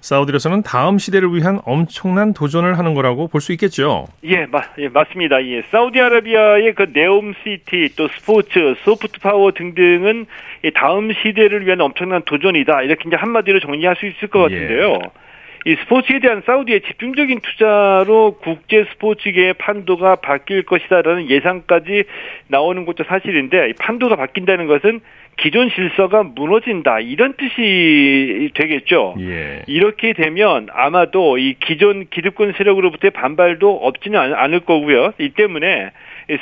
사우디로서는 0.00 0.62
다음 0.62 0.98
시대를 0.98 1.34
위한 1.34 1.60
엄청난 1.64 2.32
도전을 2.32 2.78
하는 2.78 2.94
거라고 2.94 3.28
볼 3.28 3.40
수 3.40 3.52
있겠죠. 3.52 4.06
예, 4.24 4.46
마, 4.46 4.62
예, 4.78 4.88
맞습니다. 4.88 5.44
예, 5.44 5.62
사우디아라비아의 5.70 6.74
그 6.74 6.90
네옴시티 6.92 7.90
또 7.96 8.08
스포츠, 8.08 8.74
소프트 8.84 9.20
파워 9.20 9.52
등등은 9.52 10.26
다음 10.74 11.12
시대를 11.12 11.66
위한 11.66 11.80
엄청난 11.80 12.22
도전이다. 12.22 12.82
이렇게 12.82 13.04
이제 13.06 13.16
한마디로 13.16 13.60
정리할 13.60 13.96
수 13.96 14.06
있을 14.06 14.28
것 14.28 14.40
같은데요. 14.40 14.98
예. 15.04 15.27
이 15.68 15.76
스포츠에 15.82 16.18
대한 16.20 16.42
사우디의 16.46 16.80
집중적인 16.80 17.40
투자로 17.40 18.38
국제 18.40 18.86
스포츠계의 18.92 19.52
판도가 19.52 20.16
바뀔 20.16 20.62
것이다라는 20.62 21.28
예상까지 21.28 22.04
나오는 22.46 22.86
것도 22.86 23.04
사실인데 23.04 23.74
판도가 23.78 24.16
바뀐다는 24.16 24.66
것은 24.66 25.00
기존 25.36 25.68
질서가 25.68 26.22
무너진다 26.22 27.00
이런 27.00 27.34
뜻이 27.34 28.50
되겠죠. 28.54 29.16
예. 29.20 29.62
이렇게 29.66 30.14
되면 30.14 30.68
아마도 30.72 31.36
이 31.36 31.54
기존 31.60 32.06
기득권 32.08 32.54
세력으로부터의 32.56 33.10
반발도 33.10 33.70
없지는 33.70 34.18
않을 34.34 34.60
거고요. 34.60 35.12
이 35.18 35.28
때문에 35.28 35.90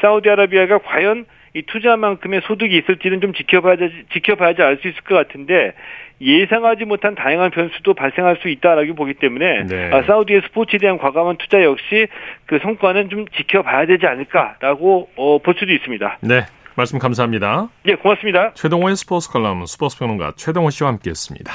사우디아라비아가 0.03 0.79
과연 0.79 1.27
이 1.57 1.63
투자만큼의 1.63 2.43
소득이 2.45 2.77
있을지는 2.77 3.23
좀 3.23 3.33
지켜봐야지 3.33 4.05
지켜봐야지 4.13 4.61
알 4.61 4.77
수 4.77 4.89
있을 4.89 5.01
것 5.05 5.15
같은데 5.15 5.73
예상하지 6.21 6.85
못한 6.85 7.15
다양한 7.15 7.51
변수도 7.51 7.95
발생할 7.95 8.37
수 8.43 8.49
있다라고 8.51 8.95
보기 8.95 9.15
때문에 9.15 9.65
네. 9.65 9.91
아, 9.91 10.03
사우디의 10.03 10.43
스포츠에 10.49 10.79
대한 10.79 10.99
과감한 10.99 11.39
투자 11.39 11.63
역시 11.63 12.09
그 12.45 12.59
성과는 12.63 13.09
좀 13.09 13.25
지켜봐야 13.37 13.87
되지 13.87 14.07
않을까라고 14.07 15.09
어, 15.17 15.39
볼 15.39 15.55
수도 15.59 15.73
있습니다. 15.73 16.19
네. 16.21 16.45
말씀 16.75 16.99
감사합니다. 16.99 17.69
예, 17.87 17.95
고맙습니다. 17.95 18.53
최동호의 18.53 18.97
스포츠 18.97 19.31
칼럼 19.33 19.65
스포츠 19.65 19.99
평론가 19.99 20.33
최동호 20.37 20.69
씨와 20.69 20.91
함께했습니다. 20.91 21.53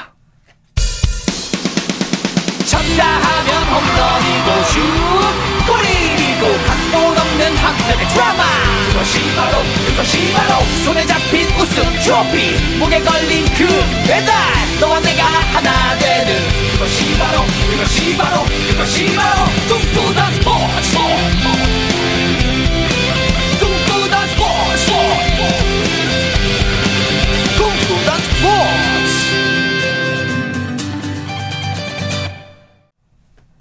쳤다 2.66 3.06
하면 3.06 3.50
홈런이고 3.70 4.48
슛 4.66 4.80
골이고 5.70 6.42
각본 6.66 7.18
없는 7.22 7.56
한편의 7.56 8.06
드라마 8.12 8.71
그것이 9.02 9.18
바로 9.34 9.58
그것이 9.84 10.32
바로. 10.32 10.64
손에 10.84 11.04
잡힌 11.04 11.48
우승 11.56 11.82
트로피 12.04 12.78
목에 12.78 13.00
걸린 13.00 13.44
그 13.46 13.66
배달. 14.06 14.32
너와 14.80 15.00
내가 15.00 15.24
하나 15.24 15.98
되는 15.98 16.38
그것이 16.70 17.18
바로 17.18 17.40
그것이 17.68 18.16
바로 18.16 18.44
그것이 18.70 19.06
바로. 19.16 19.46
꿈꾸던 19.66 20.32
스포츠 20.34 20.96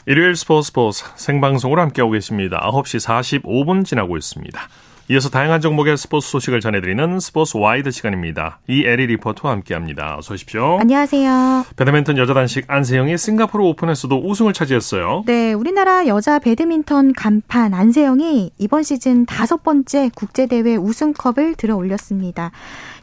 일요일 0.05 0.35
스포츠 0.35 0.67
스포츠 0.67 1.03
생방송으로 1.15 1.81
함께하고 1.81 2.11
계십니다. 2.11 2.61
9시 2.71 3.41
45분 3.41 3.85
지나고 3.85 4.17
있습니다. 4.17 4.69
이어서 5.09 5.29
다양한 5.29 5.59
종목의 5.59 5.97
스포츠 5.97 6.29
소식을 6.29 6.61
전해드리는 6.61 7.19
스포츠 7.19 7.57
와이드 7.57 7.91
시간입니다. 7.91 8.59
이 8.69 8.85
에리 8.85 9.07
리포터와 9.07 9.53
함께합니다. 9.55 10.15
어서 10.17 10.33
오십시오. 10.33 10.77
안녕하세요. 10.79 11.65
배드민턴 11.75 12.17
여자 12.17 12.33
단식 12.33 12.63
안세영이 12.69 13.17
싱가포르 13.17 13.61
오픈에서도 13.63 14.21
우승을 14.23 14.53
차지했어요. 14.53 15.23
네, 15.25 15.51
우리나라 15.51 16.07
여자 16.07 16.39
배드민턴 16.39 17.11
간판 17.11 17.73
안세영이 17.73 18.51
이번 18.57 18.83
시즌 18.83 19.25
다섯 19.25 19.63
번째 19.63 20.09
국제대회 20.15 20.77
우승컵을 20.77 21.55
들어 21.55 21.75
올렸습니다. 21.75 22.51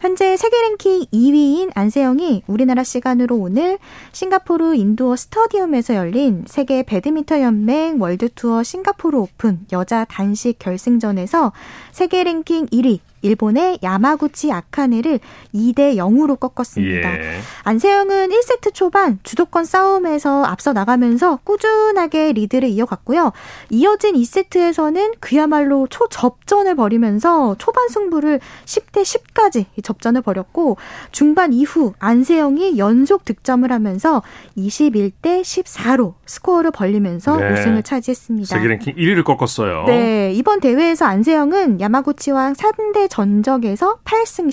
현재 0.00 0.36
세계 0.36 0.56
랭킹 0.62 1.06
2위인 1.12 1.72
안세영이 1.74 2.44
우리나라 2.46 2.84
시간으로 2.84 3.36
오늘 3.36 3.78
싱가포르 4.12 4.76
인도어 4.76 5.16
스타디움에서 5.16 5.96
열린 5.96 6.44
세계 6.46 6.84
배드민턴 6.84 7.40
연맹 7.40 8.00
월드투어 8.00 8.62
싱가포르 8.62 9.18
오픈 9.18 9.66
여자 9.72 10.04
단식 10.04 10.60
결승전에서 10.60 11.52
세계 11.90 12.22
랭킹 12.22 12.66
1위 12.66 13.00
일본의 13.22 13.80
야마구치 13.82 14.52
아카네를 14.52 15.20
2대 15.54 15.96
0으로 15.96 16.38
꺾었습니다. 16.38 17.14
예. 17.18 17.38
안세영은 17.64 18.30
1세트 18.30 18.74
초반 18.74 19.18
주도권 19.22 19.64
싸움에서 19.64 20.44
앞서 20.44 20.72
나가면서 20.72 21.36
꾸준하게 21.44 22.32
리드를 22.32 22.68
이어갔고요. 22.68 23.32
이어진 23.70 24.14
2세트에서는 24.14 25.14
그야말로 25.20 25.86
초접전을 25.88 26.74
벌이면서 26.76 27.56
초반 27.58 27.88
승부를 27.88 28.40
10대 28.64 29.02
10까지 29.02 29.66
접전을 29.82 30.22
벌였고 30.22 30.76
중반 31.12 31.52
이후 31.52 31.94
안세영이 31.98 32.78
연속 32.78 33.24
득점을 33.24 33.70
하면서 33.70 34.22
21대 34.56 35.42
14로 35.42 36.14
스코어를 36.26 36.70
벌리면서 36.70 37.36
네. 37.36 37.52
우승을 37.52 37.82
차지했습니다. 37.82 38.46
세계 38.46 38.68
랭킹 38.68 38.94
1위를 38.94 39.24
꺾었어요. 39.24 39.84
네, 39.86 40.32
이번 40.32 40.60
대회에서 40.60 41.06
안세영은 41.06 41.80
야마구치와 41.80 42.52
상대 42.52 43.07
전적에서 43.08 43.98
8승 44.04 44.48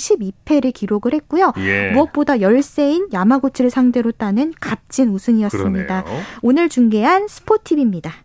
12패를 0.45 0.73
기록을 0.73 1.13
했고요. 1.13 1.53
예. 1.57 1.91
무엇보다 1.91 2.41
열세인 2.41 3.09
야마구치를 3.13 3.69
상대로 3.69 4.11
따는 4.11 4.53
값진 4.59 5.09
우승이었습니다. 5.09 6.03
그러네요. 6.03 6.23
오늘 6.41 6.69
중계한 6.69 7.27
스포티비입니다. 7.27 8.24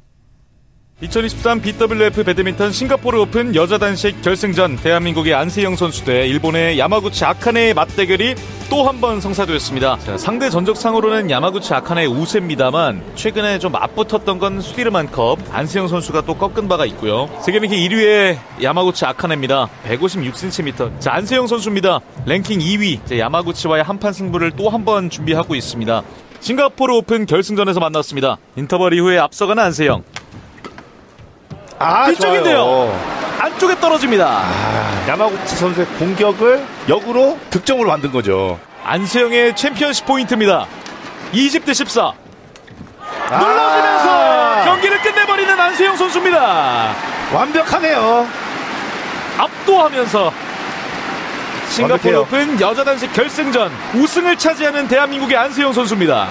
2023 1.02 1.62
BWF 1.62 2.24
배드민턴 2.24 2.72
싱가포르 2.72 3.18
오픈 3.20 3.54
여자 3.54 3.78
단식 3.78 4.20
결승전 4.20 4.76
대한민국의 4.76 5.32
안세영 5.32 5.74
선수 5.76 6.04
대 6.04 6.26
일본의 6.28 6.78
야마구치 6.78 7.24
아카네의 7.24 7.72
맞대결이 7.72 8.34
또 8.68 8.84
한 8.86 9.00
번 9.00 9.18
성사되었습니다. 9.20 9.98
자, 10.00 10.18
상대 10.18 10.50
전적상으로는 10.50 11.30
야마구치 11.30 11.72
아카네의 11.72 12.06
우세입니다만 12.08 13.02
최근에 13.14 13.58
좀 13.58 13.72
맞붙었던 13.72 14.38
건 14.38 14.60
수디르만 14.60 15.10
컵 15.10 15.38
안세영 15.50 15.88
선수가 15.88 16.20
또 16.26 16.34
꺾은 16.36 16.68
바가 16.68 16.84
있고요. 16.86 17.30
세계랭킹 17.40 17.78
1위의 17.78 18.38
야마구치 18.62 19.06
아카네입니다. 19.06 19.70
156cm. 19.88 21.00
자, 21.00 21.14
안세영 21.14 21.46
선수입니다. 21.46 22.00
랭킹 22.26 22.58
2위 22.60 23.18
야마구치와의 23.18 23.84
한판 23.84 24.12
승부를 24.12 24.50
또 24.52 24.68
한 24.68 24.84
번 24.84 25.08
준비하고 25.08 25.54
있습니다. 25.54 26.02
싱가포르 26.40 26.94
오픈 26.94 27.24
결승전에서 27.26 27.80
만났습니다. 27.80 28.36
인터벌 28.56 28.92
이후에 28.94 29.18
앞서가는 29.18 29.62
안세영. 29.62 30.02
아, 31.80 32.06
뒤쪽인데요. 32.06 32.56
좋아요. 32.56 33.20
안쪽에 33.40 33.80
떨어집니다. 33.80 34.26
아, 34.26 35.04
야마구치 35.08 35.56
선수의 35.56 35.86
공격을 35.98 36.62
역으로 36.88 37.38
득점으로 37.48 37.88
만든 37.88 38.12
거죠. 38.12 38.60
안세영의 38.84 39.56
챔피언십 39.56 40.04
포인트입니다. 40.04 40.66
20대 41.32 41.72
14. 41.72 42.12
아~ 43.30 43.38
눌러지면서 43.38 44.64
경기를 44.64 45.00
끝내버리는 45.02 45.58
안세영 45.58 45.96
선수입니다. 45.96 46.94
완벽하네요. 47.32 48.28
압도하면서 49.38 50.32
싱가포르 51.70 52.16
오픈 52.18 52.60
여자 52.60 52.84
단식 52.84 53.10
결승전 53.14 53.72
우승을 53.94 54.36
차지하는 54.36 54.86
대한민국의 54.86 55.34
안세영 55.36 55.72
선수입니다. 55.72 56.28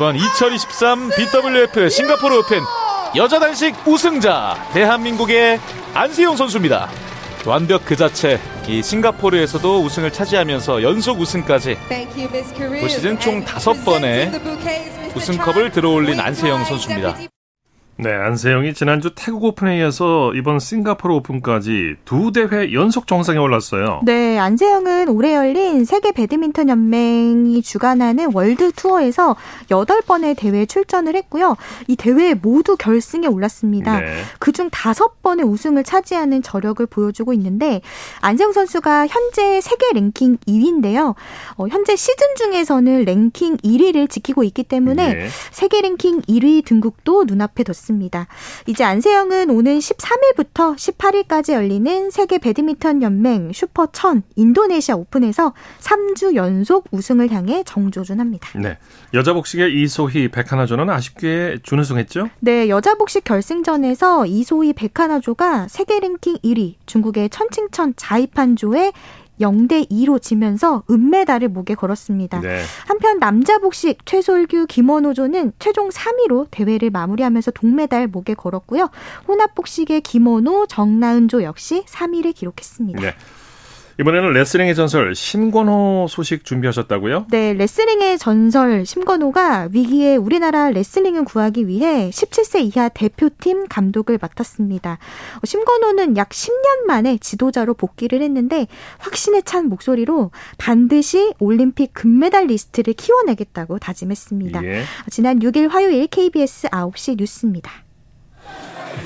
이번 0.00 0.16
2023 0.16 1.10
BWF 1.10 1.90
싱가포르 1.90 2.38
오픈 2.38 2.60
여자 3.16 3.38
단식 3.38 3.74
우승자 3.86 4.56
대한민국의 4.72 5.60
안세영 5.92 6.36
선수입니다. 6.36 6.88
완벽 7.44 7.84
그 7.84 7.94
자체 7.96 8.40
이 8.66 8.82
싱가포르에서도 8.82 9.82
우승을 9.82 10.10
차지하면서 10.10 10.82
연속 10.82 11.20
우승까지 11.20 11.76
올 12.82 12.88
시즌 12.88 13.20
총 13.20 13.44
다섯 13.44 13.74
번의 13.84 14.32
우승컵을 15.14 15.70
들어올린 15.70 16.18
안세영 16.18 16.64
선수입니다. 16.64 17.29
네, 18.02 18.14
안세영이 18.14 18.72
지난주 18.72 19.10
태국 19.14 19.44
오픈에 19.44 19.78
이어서 19.78 20.32
이번 20.34 20.58
싱가포르 20.58 21.16
오픈까지 21.16 21.96
두 22.06 22.32
대회 22.32 22.72
연속 22.72 23.06
정상에 23.06 23.36
올랐어요. 23.36 24.00
네, 24.04 24.38
안세영은 24.38 25.10
올해 25.10 25.34
열린 25.34 25.84
세계 25.84 26.10
배드민턴 26.10 26.70
연맹이 26.70 27.60
주관하는 27.60 28.30
월드 28.32 28.72
투어에서 28.72 29.36
8번의 29.68 30.34
대회에 30.38 30.64
출전을 30.64 31.14
했고요. 31.14 31.56
이 31.88 31.96
대회 31.96 32.32
모두 32.32 32.78
결승에 32.78 33.26
올랐습니다. 33.26 34.00
네. 34.00 34.22
그중 34.38 34.70
5번의 34.70 35.46
우승을 35.46 35.84
차지하는 35.84 36.40
저력을 36.40 36.86
보여주고 36.86 37.34
있는데 37.34 37.82
안세영 38.22 38.52
선수가 38.52 39.08
현재 39.08 39.60
세계 39.60 39.92
랭킹 39.92 40.38
2위인데요. 40.48 41.14
어, 41.56 41.66
현재 41.68 41.96
시즌 41.96 42.34
중에서는 42.36 43.04
랭킹 43.04 43.58
1위를 43.58 44.08
지키고 44.08 44.42
있기 44.44 44.62
때문에 44.62 45.12
네. 45.12 45.28
세계 45.50 45.82
랭킹 45.82 46.22
1위 46.22 46.64
등극도 46.64 47.24
눈앞에 47.24 47.62
뒀습니다. 47.64 47.89
있습니다. 47.90 48.26
이제 48.66 48.84
안세영은 48.84 49.50
오는 49.50 49.78
13일부터 49.78 50.76
18일까지 50.76 51.52
열리는 51.52 52.10
세계 52.10 52.38
배드민턴 52.38 53.02
연맹 53.02 53.52
슈퍼 53.52 53.86
1000 53.86 54.22
인도네시아 54.36 54.94
오픈에서 54.94 55.52
3주 55.80 56.34
연속 56.36 56.86
우승을 56.92 57.30
향해 57.30 57.62
정조준합니다. 57.66 58.58
네. 58.60 58.78
여자 59.12 59.32
복식의 59.32 59.82
이소희 59.82 60.28
백하나조는 60.28 60.88
아쉽게 60.88 61.58
준우승했죠? 61.62 62.30
네, 62.40 62.68
여자 62.68 62.94
복식 62.94 63.24
결승전에서 63.24 64.26
이소희 64.26 64.72
백하나조가 64.72 65.68
세계 65.68 65.98
랭킹 66.00 66.38
1위 66.38 66.74
중국의 66.86 67.30
천칭천 67.30 67.94
자이판조의 67.96 68.92
0대 69.40 69.90
2로 69.90 70.20
지면서 70.20 70.82
은메달을 70.90 71.48
목에 71.48 71.74
걸었습니다. 71.74 72.40
네. 72.40 72.62
한편 72.86 73.18
남자 73.18 73.58
복식 73.58 74.04
최솔규 74.06 74.66
김원호조는 74.68 75.52
최종 75.58 75.88
3위로 75.88 76.46
대회를 76.50 76.90
마무리하면서 76.90 77.52
동메달 77.52 78.06
목에 78.08 78.34
걸었고요. 78.34 78.90
혼합 79.26 79.54
복식의 79.54 80.02
김원호 80.02 80.66
정나은조 80.66 81.42
역시 81.42 81.84
3위를 81.86 82.34
기록했습니다. 82.34 83.00
네. 83.00 83.14
이번에는 84.00 84.32
레슬링의 84.32 84.74
전설 84.74 85.14
심권호 85.14 86.06
소식 86.08 86.46
준비하셨다고요? 86.46 87.26
네, 87.30 87.52
레슬링의 87.52 88.16
전설 88.16 88.86
심권호가 88.86 89.68
위기의 89.72 90.16
우리나라 90.16 90.70
레슬링을 90.70 91.24
구하기 91.24 91.68
위해 91.68 92.08
17세 92.08 92.62
이하 92.62 92.88
대표팀 92.88 93.68
감독을 93.68 94.18
맡았습니다. 94.20 94.98
심권호는 95.44 96.16
약 96.16 96.30
10년 96.30 96.86
만에 96.86 97.18
지도자로 97.18 97.74
복귀를 97.74 98.22
했는데 98.22 98.68
확신에 98.98 99.42
찬 99.42 99.66
목소리로 99.66 100.30
반드시 100.56 101.34
올림픽 101.38 101.92
금메달리스트를 101.92 102.94
키워내겠다고 102.94 103.78
다짐했습니다. 103.80 104.64
예. 104.64 104.82
지난 105.10 105.40
6일 105.40 105.68
화요일 105.68 106.06
KBS 106.06 106.68
9시 106.68 107.18
뉴스입니다. 107.18 107.70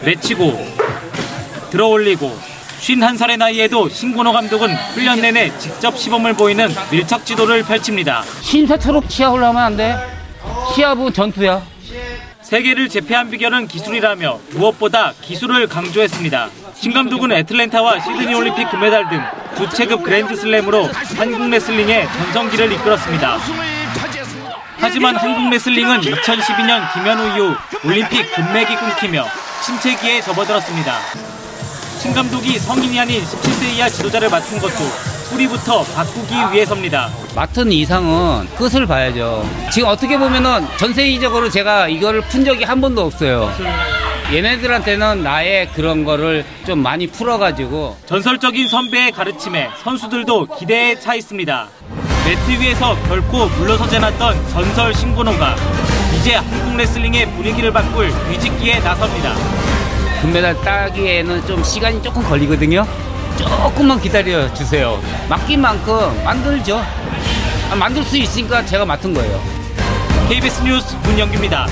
내치고 0.04 0.52
들어올리고 1.72 2.54
51살의 2.85 3.38
나이에도 3.38 3.88
신건호 3.88 4.33
감독은 4.33 4.75
훈련 4.92 5.20
내내 5.20 5.57
직접 5.59 5.97
시범을 5.99 6.35
보이는 6.35 6.68
밀착 6.90 7.25
지도를 7.25 7.62
펼칩니다. 7.62 8.23
신사처럼 8.42 9.09
시합을 9.09 9.42
하면 9.42 9.62
안 9.62 9.77
돼. 9.77 9.97
시합은 10.75 11.12
전투야. 11.14 11.62
세계를 12.42 12.90
제패한 12.90 13.31
비결은 13.31 13.68
기술이라며 13.68 14.38
무엇보다 14.51 15.14
기술을 15.23 15.66
강조했습니다. 15.66 16.51
신 16.75 16.92
감독은 16.92 17.33
애틀랜타와 17.33 18.01
시드니 18.01 18.35
올림픽 18.35 18.70
금메달 18.70 19.09
등 19.09 19.23
두 19.55 19.68
체급 19.70 20.03
그랜드슬램으로 20.03 20.88
한국 21.16 21.49
레슬링의 21.49 22.09
전성기를 22.09 22.73
이끌었습니다. 22.73 23.38
하지만 24.79 25.14
한국 25.16 25.49
레슬링은 25.49 26.01
2012년 26.01 26.92
김현우 26.92 27.25
이후 27.37 27.55
올림픽 27.85 28.35
금맥이 28.35 28.75
끊기며 28.75 29.25
침체기에 29.64 30.20
접어들었습니다. 30.23 30.92
신 32.05 32.12
감독이 32.12 32.59
성인이 32.59 33.01
아닌 33.01 33.25
17세 33.25 33.77
이하 33.77 33.88
지도자를 33.88 34.29
맡은 34.29 34.59
것도 34.59 34.75
뿌리부터 35.31 35.83
바꾸기 35.85 36.35
위해서입니다. 36.53 37.09
맡은 37.35 37.73
이상은 37.73 38.47
끝을 38.59 38.85
봐야죠. 38.85 39.49
지금 39.73 39.88
어떻게 39.88 40.19
보면은 40.19 40.67
전세계적으로 40.77 41.49
제가 41.49 41.88
이거를 41.88 42.21
푼 42.21 42.45
적이 42.45 42.64
한 42.64 42.83
번도 42.83 43.07
없어요. 43.07 43.51
얘네들한테는 44.31 45.23
나의 45.23 45.71
그런 45.71 46.05
거를 46.05 46.45
좀 46.67 46.81
많이 46.81 47.07
풀어가지고 47.07 47.97
전설적인 48.05 48.69
선배의 48.69 49.12
가르침에 49.12 49.71
선수들도 49.83 50.59
기대에 50.59 51.01
차 51.01 51.14
있습니다. 51.14 51.69
매트 52.27 52.61
위에서 52.61 52.99
결코 53.09 53.47
물러서지 53.47 53.97
않았던 53.97 54.49
전설 54.51 54.93
신고노가 54.93 55.57
이제 56.21 56.35
한국 56.35 56.77
레슬링의 56.77 57.31
분위기를 57.31 57.73
바꿀 57.73 58.12
뒤집기에 58.29 58.81
나섭니다. 58.81 59.73
금메달 60.24 60.58
따기에는 60.62 61.46
좀 61.46 61.62
시간이 61.62 62.02
조금 62.02 62.22
걸리거든요. 62.22 62.87
조금만 63.37 64.00
기다려 64.00 64.52
주세요. 64.54 64.98
맡긴 65.28 65.60
만큼 65.60 65.94
만들죠. 66.24 66.80
아, 67.70 67.74
만들 67.76 68.02
수 68.02 68.16
있으니까 68.16 68.64
제가 68.64 68.87
맡은 68.87 69.12
거예요. 69.12 69.38
KBS 70.30 70.62
뉴스 70.62 70.96
문영규입니다. 71.02 71.66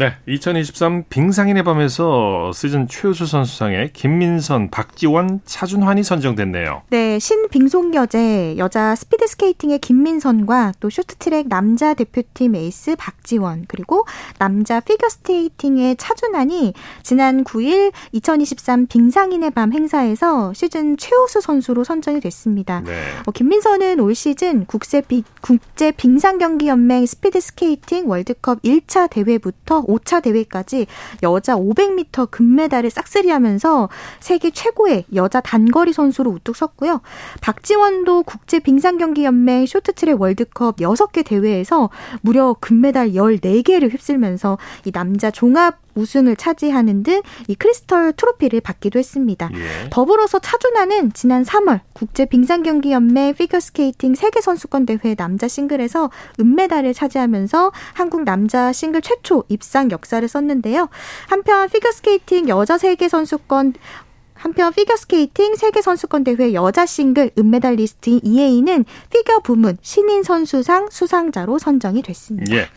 네, 0.00 0.14
2023 0.26 1.04
빙상인의 1.10 1.62
밤에서 1.62 2.52
시즌 2.54 2.88
최우수 2.88 3.26
선수상에 3.26 3.90
김민선, 3.92 4.70
박지원, 4.70 5.42
차준환이 5.44 6.04
선정됐네요. 6.04 6.84
네, 6.88 7.18
신빙속여제 7.18 8.56
여자 8.56 8.94
스피드 8.94 9.26
스케이팅의 9.26 9.78
김민선과 9.80 10.72
또 10.80 10.88
쇼트트랙 10.88 11.48
남자 11.48 11.92
대표팀 11.92 12.56
에이스 12.56 12.96
박지원 12.96 13.66
그리고 13.68 14.06
남자 14.38 14.80
피겨 14.80 15.06
스케이팅의 15.06 15.96
차준환이 15.96 16.72
지난 17.02 17.44
9일 17.44 17.92
2023 18.12 18.86
빙상인의 18.86 19.50
밤 19.50 19.74
행사에서 19.74 20.54
시즌 20.54 20.96
최우수 20.96 21.42
선수로 21.42 21.84
선정이 21.84 22.20
됐습니다. 22.20 22.80
네. 22.86 23.02
어, 23.26 23.32
김민선은 23.32 24.00
올 24.00 24.14
시즌 24.14 24.64
국제, 24.64 25.02
비, 25.02 25.24
국제 25.42 25.92
빙상 25.92 26.38
경기 26.38 26.68
연맹 26.68 27.04
스피드 27.04 27.38
스케이팅 27.38 28.08
월드컵 28.08 28.62
1차 28.62 29.10
대회부터 29.10 29.89
5차 29.90 30.22
대회까지 30.22 30.86
여자 31.22 31.56
500m 31.56 32.30
금메달을 32.30 32.90
싹쓸이하면서 32.90 33.88
세계 34.20 34.50
최고의 34.50 35.04
여자 35.14 35.40
단거리 35.40 35.92
선수로 35.92 36.30
우뚝 36.30 36.56
섰고요. 36.56 37.00
박지원도 37.40 38.22
국제 38.24 38.58
빙상 38.58 38.98
경기 38.98 39.24
연맹 39.24 39.66
쇼트트랙 39.66 40.20
월드컵 40.20 40.76
6개 40.76 41.24
대회에서 41.24 41.90
무려 42.20 42.54
금메달 42.60 43.12
14개를 43.12 43.92
휩쓸면서 43.92 44.58
이 44.84 44.92
남자 44.92 45.30
종합 45.30 45.78
우승을 45.94 46.36
차지하는 46.36 47.02
등 47.02 47.20
이 47.48 47.54
크리스털 47.54 48.12
트로피를 48.12 48.60
받기도 48.60 48.98
했습니다. 48.98 49.50
예. 49.52 49.90
더불어서 49.90 50.38
차준환은 50.38 51.12
지난 51.12 51.42
3월 51.42 51.80
국제 51.92 52.24
빙상 52.24 52.62
경기 52.62 52.92
연맹 52.92 53.34
피겨스케이팅 53.34 54.14
세계 54.14 54.40
선수권 54.40 54.86
대회 54.86 55.14
남자 55.14 55.48
싱글에서 55.48 56.10
은메달을 56.38 56.94
차지하면서 56.94 57.72
한국 57.94 58.22
남자 58.22 58.72
싱글 58.72 59.00
최초 59.02 59.44
입상 59.48 59.90
역사를 59.90 60.26
썼는데요. 60.26 60.88
한편 61.28 61.68
피겨스케이팅 61.68 62.48
여자 62.48 62.78
세계 62.78 63.08
선수권 63.08 63.74
한편 64.34 64.72
피겨스케이팅 64.72 65.54
세계선수권대회 65.54 66.54
여자 66.54 66.86
싱글 66.86 67.30
은메달리스트인 67.38 68.20
이해인은 68.22 68.86
피겨 69.10 69.40
부문 69.40 69.76
신인 69.82 70.22
선수상 70.22 70.88
수상자로 70.90 71.58
선정이 71.58 72.00
됐습니다. 72.02 72.56
예. 72.56 72.68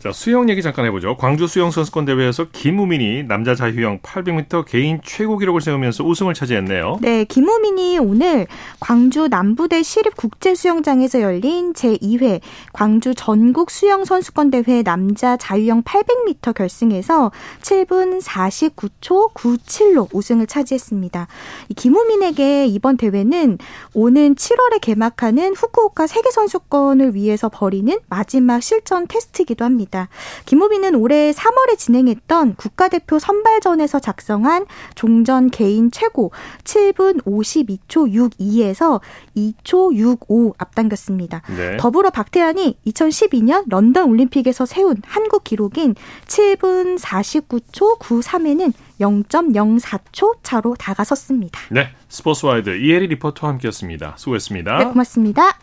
자, 0.00 0.12
수영 0.12 0.48
얘기 0.48 0.62
잠깐 0.62 0.86
해보죠. 0.86 1.18
광주 1.18 1.46
수영 1.46 1.70
선수권 1.70 2.06
대회에서 2.06 2.46
김우민이 2.52 3.24
남자 3.24 3.54
자유형 3.54 3.98
800m 3.98 4.64
개인 4.64 4.98
최고 5.04 5.36
기록을 5.36 5.60
세우면서 5.60 6.04
우승을 6.04 6.32
차지했네요. 6.32 7.00
네, 7.02 7.24
김우민이 7.24 7.98
오늘 7.98 8.46
광주 8.80 9.28
남부대 9.28 9.82
시립 9.82 10.16
국제 10.16 10.54
수영장에서 10.54 11.20
열린 11.20 11.74
제2회 11.74 12.40
광주 12.72 13.14
전국 13.14 13.70
수영 13.70 14.06
선수권 14.06 14.50
대회 14.50 14.82
남자 14.82 15.36
자유형 15.36 15.82
800m 15.82 16.54
결승에서 16.54 17.30
7분 17.60 18.22
49초 18.22 19.34
97로 19.34 20.08
우승을 20.14 20.46
차지했습니다. 20.46 21.28
이 21.68 21.74
김우민에게 21.74 22.64
이번 22.68 22.96
대회는 22.96 23.58
오는 23.92 24.34
7월에 24.34 24.80
개막하는 24.80 25.54
후쿠오카 25.54 26.06
세계 26.06 26.30
선수권을 26.30 27.14
위해서 27.14 27.50
벌이는 27.50 27.98
마지막 28.08 28.62
실전 28.62 29.06
테스트이기도 29.06 29.62
합니다. 29.62 29.89
있습니다. 29.90 30.08
김우빈은 30.46 30.94
올해 30.94 31.32
3월에 31.32 31.76
진행했던 31.76 32.54
국가대표 32.54 33.18
선발전에서 33.18 33.98
작성한 33.98 34.66
종전 34.94 35.50
개인 35.50 35.90
최고 35.90 36.32
7분 36.64 37.22
52초 37.24 38.30
62에서 38.38 39.00
2초 39.36 39.94
65 39.94 40.54
앞당겼습니다. 40.56 41.42
네. 41.56 41.76
더불어 41.76 42.10
박태환이 42.10 42.78
2012년 42.86 43.64
런던 43.68 44.08
올림픽에서 44.08 44.64
세운 44.64 44.96
한국 45.04 45.44
기록인 45.44 45.94
7분 46.26 46.98
49초 46.98 47.98
93에는 47.98 48.72
0.04초 49.00 50.38
차로 50.42 50.76
다가섰습니다. 50.76 51.58
네, 51.70 51.88
스포츠와이드 52.08 52.70
이혜리 52.76 53.08
리포터와 53.08 53.52
함께했습니다. 53.52 54.14
수고했습니다. 54.16 54.78
네, 54.78 54.84
고맙습니다. 54.84 55.58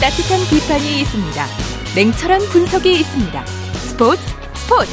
따뜻한 0.00 0.40
비판이 0.48 1.00
있습니다. 1.02 1.44
냉철한 1.94 2.40
분석이 2.50 2.90
있습니다. 2.90 3.44
스포츠 3.44 4.22
스포츠. 4.54 4.90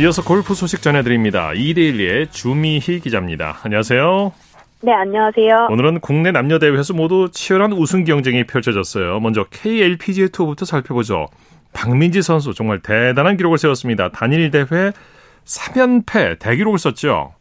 이어서 0.00 0.24
골프 0.24 0.54
소식 0.54 0.80
전해드립니다. 0.80 1.52
이데일리의 1.54 2.28
주미희 2.30 3.00
기자입니다. 3.00 3.58
안녕하세요. 3.62 4.32
네, 4.80 4.92
안녕하세요. 4.94 5.68
오늘은 5.70 6.00
국내 6.00 6.32
남녀 6.32 6.58
대회에서 6.58 6.94
모두 6.94 7.28
치열한 7.30 7.74
우승 7.74 8.04
경쟁이 8.04 8.46
펼쳐졌어요. 8.46 9.20
먼저 9.20 9.44
KLPGA 9.50 10.30
투어부터 10.30 10.64
살펴보죠. 10.64 11.26
박민지 11.74 12.22
선수 12.22 12.54
정말 12.54 12.80
대단한 12.80 13.36
기록을 13.36 13.58
세웠습니다. 13.58 14.08
단일 14.12 14.50
대회 14.50 14.92
3연패 15.44 16.38
대기록을 16.38 16.78
썼죠. 16.78 17.34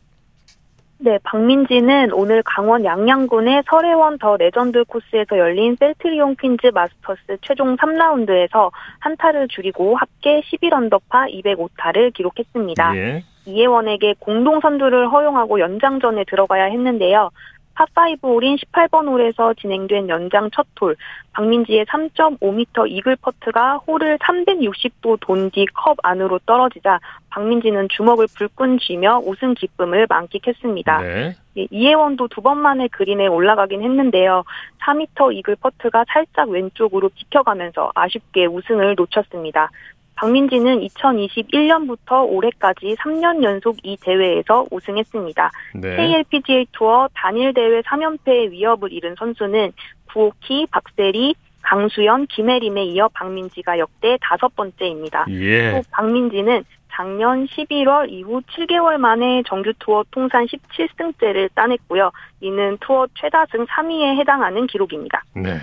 네, 1.03 1.17
박민지는 1.23 2.13
오늘 2.13 2.43
강원 2.43 2.85
양양군의 2.85 3.63
설해원 3.67 4.19
더 4.19 4.37
레전드 4.37 4.83
코스에서 4.83 5.35
열린 5.35 5.75
셀트리온 5.79 6.35
퀸즈 6.35 6.67
마스터스 6.67 7.37
최종 7.41 7.75
3라운드에서 7.75 8.69
한 8.99 9.17
타를 9.17 9.47
줄이고 9.47 9.95
합계 9.95 10.41
11언더파 10.41 11.33
205타를 11.43 12.13
기록했습니다. 12.13 12.97
예. 12.97 13.23
이예원에게 13.47 14.13
공동 14.19 14.59
선두를 14.59 15.11
허용하고 15.11 15.59
연장전에 15.59 16.25
들어가야 16.25 16.65
했는데요. 16.65 17.31
파5 17.75 18.23
홀인 18.23 18.57
18번 18.57 19.07
홀에서 19.07 19.53
진행된 19.55 20.10
연장 20.10 20.49
첫 20.51 20.67
홀, 20.79 20.95
박민지의 21.34 21.86
3.5m 21.86 22.89
이글 22.89 23.15
퍼트가 23.17 23.77
홀을 23.88 24.17
360도 24.19 25.17
돈 25.21 25.49
뒤 25.51 25.65
컵 25.73 25.97
안으로 26.03 26.39
떨어지자 26.45 26.99
박민지는 27.29 27.88
주먹을 27.89 28.27
불끈 28.36 28.79
쥐며 28.79 29.21
우승 29.25 29.53
기쁨을 29.53 30.05
만끽했습니다. 30.10 31.01
네. 31.01 31.36
예, 31.57 31.67
이혜원도 31.71 32.27
두 32.27 32.41
번 32.41 32.57
만에 32.57 32.88
그린에 32.89 33.27
올라가긴 33.27 33.81
했는데요. 33.84 34.43
4m 34.84 35.36
이글 35.38 35.55
퍼트가 35.57 36.05
살짝 36.10 36.49
왼쪽으로 36.49 37.10
비켜가면서 37.10 37.91
아쉽게 37.95 38.45
우승을 38.47 38.95
놓쳤습니다. 38.95 39.69
박민지는 40.15 40.82
2021년부터 40.82 42.28
올해까지 42.30 42.95
3년 43.00 43.43
연속 43.43 43.78
이 43.84 43.97
대회에서 44.02 44.65
우승했습니다. 44.69 45.52
네. 45.76 45.95
KLPGA 45.95 46.67
투어 46.74 47.08
단일 47.13 47.54
대회 47.54 47.81
3연패의 47.81 48.52
위협을 48.52 48.92
잃은 48.92 49.15
선수는 49.17 49.71
구오키, 50.12 50.67
박세리, 50.71 51.35
강수연, 51.62 52.27
김혜림에 52.27 52.83
이어 52.85 53.08
박민지가 53.13 53.79
역대 53.79 54.17
다섯 54.21 54.54
번째입니다. 54.56 55.25
예. 55.29 55.71
또 55.71 55.81
박민지는 55.92 56.63
작년 57.02 57.47
11월 57.47 58.12
이후 58.12 58.41
7개월 58.41 58.97
만에 58.97 59.41
정규 59.47 59.73
투어 59.79 60.04
통산 60.12 60.45
17승째를 60.45 61.49
따냈고요. 61.56 62.12
이는 62.41 62.77
투어 62.79 63.08
최다승 63.19 63.65
3위에 63.65 64.19
해당하는 64.19 64.67
기록입니다. 64.67 65.23
네. 65.35 65.58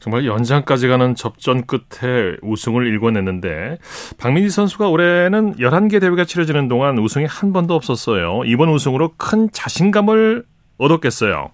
정말 0.00 0.24
연장까지 0.24 0.88
가는 0.88 1.14
접전 1.14 1.66
끝에 1.66 2.36
우승을 2.40 2.86
일궈냈는데 2.86 3.76
박민지 4.18 4.48
선수가 4.48 4.88
올해는 4.88 5.56
11개 5.56 6.00
대회가 6.00 6.24
치러지는 6.24 6.68
동안 6.68 6.98
우승이 6.98 7.26
한 7.26 7.52
번도 7.52 7.74
없었어요. 7.74 8.44
이번 8.46 8.70
우승으로 8.70 9.12
큰 9.18 9.50
자신감을 9.52 10.44
얻었겠어요. 10.78 11.50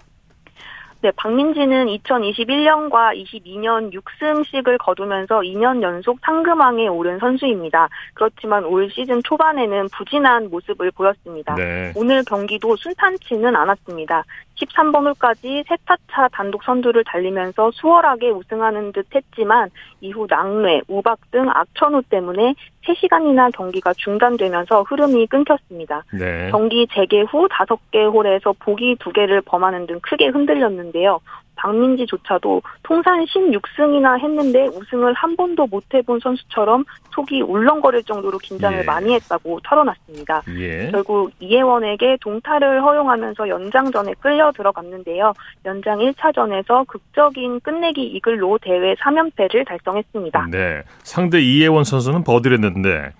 네, 1.02 1.10
박민지는 1.14 1.86
2021년과 1.86 3.14
22년 3.14 3.92
6승씩을 3.92 4.78
거두면서 4.78 5.40
2년 5.40 5.82
연속 5.82 6.18
상금왕에 6.22 6.88
오른 6.88 7.18
선수입니다. 7.18 7.88
그렇지만 8.14 8.64
올 8.64 8.90
시즌 8.90 9.22
초반에는 9.22 9.88
부진한 9.96 10.48
모습을 10.50 10.90
보였습니다. 10.92 11.54
네. 11.54 11.92
오늘 11.94 12.24
경기도 12.24 12.74
순탄치는 12.76 13.54
않았습니다. 13.54 14.24
13번 14.56 15.06
홀까지 15.06 15.64
세타차 15.68 16.28
단독 16.32 16.62
선두를 16.64 17.04
달리면서 17.04 17.70
수월하게 17.74 18.30
우승하는 18.30 18.92
듯 18.92 19.06
했지만 19.14 19.70
이후 20.00 20.26
낙뢰, 20.28 20.82
우박 20.88 21.18
등 21.30 21.48
악천후 21.48 22.02
때문에 22.08 22.54
3시간이나 22.84 23.52
경기가 23.52 23.92
중단되면서 23.94 24.82
흐름이 24.82 25.26
끊겼습니다. 25.26 26.04
네. 26.12 26.48
경기 26.50 26.86
재개 26.92 27.22
후 27.22 27.48
5개 27.48 28.12
홀에서 28.12 28.54
보기 28.58 28.96
2개를 28.96 29.44
범하는 29.44 29.86
등 29.86 29.98
크게 30.02 30.28
흔들렸는데요. 30.28 31.20
박민지조차도 31.56 32.62
통산 32.82 33.24
16승이나 33.24 34.20
했는데 34.20 34.66
우승을 34.66 35.12
한 35.14 35.36
번도 35.36 35.66
못 35.66 35.82
해본 35.92 36.20
선수처럼 36.20 36.84
속이 37.12 37.42
울렁거릴 37.42 38.04
정도로 38.04 38.38
긴장을 38.38 38.78
예. 38.78 38.84
많이 38.84 39.14
했다고 39.14 39.60
털어놨습니다. 39.64 40.42
예. 40.58 40.90
결국 40.90 41.32
이혜원에게 41.40 42.18
동타를 42.20 42.82
허용하면서 42.82 43.48
연장전에 43.48 44.14
끌려 44.20 44.52
들어갔는데요. 44.52 45.32
연장 45.64 45.98
1차전에서 45.98 46.86
극적인 46.86 47.60
끝내기 47.60 48.02
이글로 48.02 48.58
대회 48.62 48.94
3연패를 48.94 49.66
달성했습니다. 49.66 50.48
네. 50.50 50.82
상대 51.02 51.40
이혜원 51.40 51.84
선수는 51.84 52.22
버디를 52.24 52.62
했는데 52.62 53.12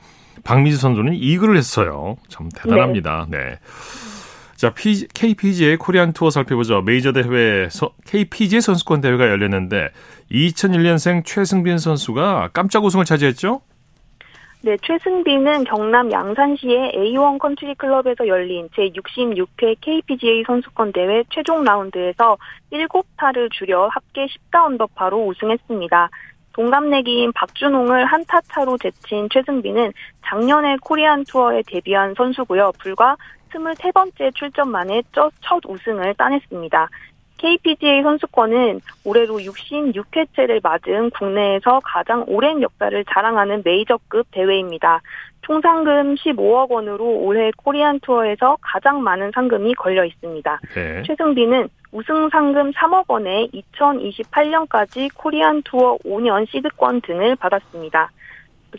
박민지 0.45 0.77
선수는 0.79 1.15
이글을 1.15 1.57
했어요. 1.57 2.17
참 2.29 2.49
대단합니다. 2.55 3.27
네. 3.31 3.39
네. 3.39 3.59
자, 4.57 4.73
KPGA 4.73 5.77
코리안 5.77 6.13
투어 6.13 6.31
살펴보죠. 6.31 6.81
메이저 6.81 7.13
대회 7.13 7.69
KPGA 8.07 8.63
선수권 8.63 9.03
대회가 9.03 9.29
열렸는데 9.29 9.91
2001년생 10.31 11.25
최승빈 11.27 11.79
선수가 11.79 12.51
깜짝 12.55 12.85
우승을 12.85 13.05
차지했죠? 13.05 13.61
네, 14.63 14.77
최승빈은 14.83 15.65
경남 15.65 16.11
양산시의 16.11 16.93
A1 16.97 17.39
컨트리 17.39 17.75
클럽에서 17.75 18.27
열린 18.27 18.69
제66회 18.71 19.77
KPGA 19.81 20.43
선수권 20.47 20.93
대회 20.93 21.23
최종 21.31 21.63
라운드에서 21.63 22.39
7타를 22.73 23.53
줄여 23.53 23.91
합계 23.93 24.27
14언더파로 24.27 25.27
우승했습니다. 25.27 26.09
동갑내기인 26.55 27.33
박준홍을 27.35 28.07
한타 28.07 28.41
차로 28.41 28.79
제친 28.79 29.29
최승빈은 29.31 29.93
작년에 30.25 30.79
코리안 30.81 31.25
투어에 31.25 31.63
데뷔한 31.67 32.15
선수고요. 32.17 32.73
불과 32.81 33.17
23번째 33.53 34.35
출전 34.35 34.71
만에 34.71 35.03
첫 35.13 35.33
우승을 35.67 36.15
따냈습니다. 36.15 36.89
KPGA 37.39 38.03
선수권은 38.03 38.81
올해로 39.05 39.37
66회째를 39.37 40.61
맞은 40.63 41.11
국내에서 41.11 41.81
가장 41.85 42.25
오랜 42.27 42.63
역사를 42.63 43.05
자랑하는 43.13 43.63
메이저급 43.65 44.27
대회입니다. 44.31 45.03
총 45.43 45.61
상금 45.61 46.17
15억 46.17 46.71
원으로 46.71 47.05
올해 47.05 47.53
코리안 47.57 48.01
투어에서 48.01 48.57
가장 48.61 49.03
많은 49.03 49.31
상금이 49.35 49.75
걸려 49.75 50.05
있습니다. 50.05 50.61
네. 50.75 51.03
최승비는 51.07 51.69
우승 51.93 52.29
상금 52.31 52.73
3억 52.73 53.05
원에 53.09 53.47
2028년까지 53.49 55.11
코리안 55.15 55.63
투어 55.63 55.99
5년 55.99 56.49
시드권 56.51 57.03
등을 57.03 57.37
받았습니다. 57.37 58.11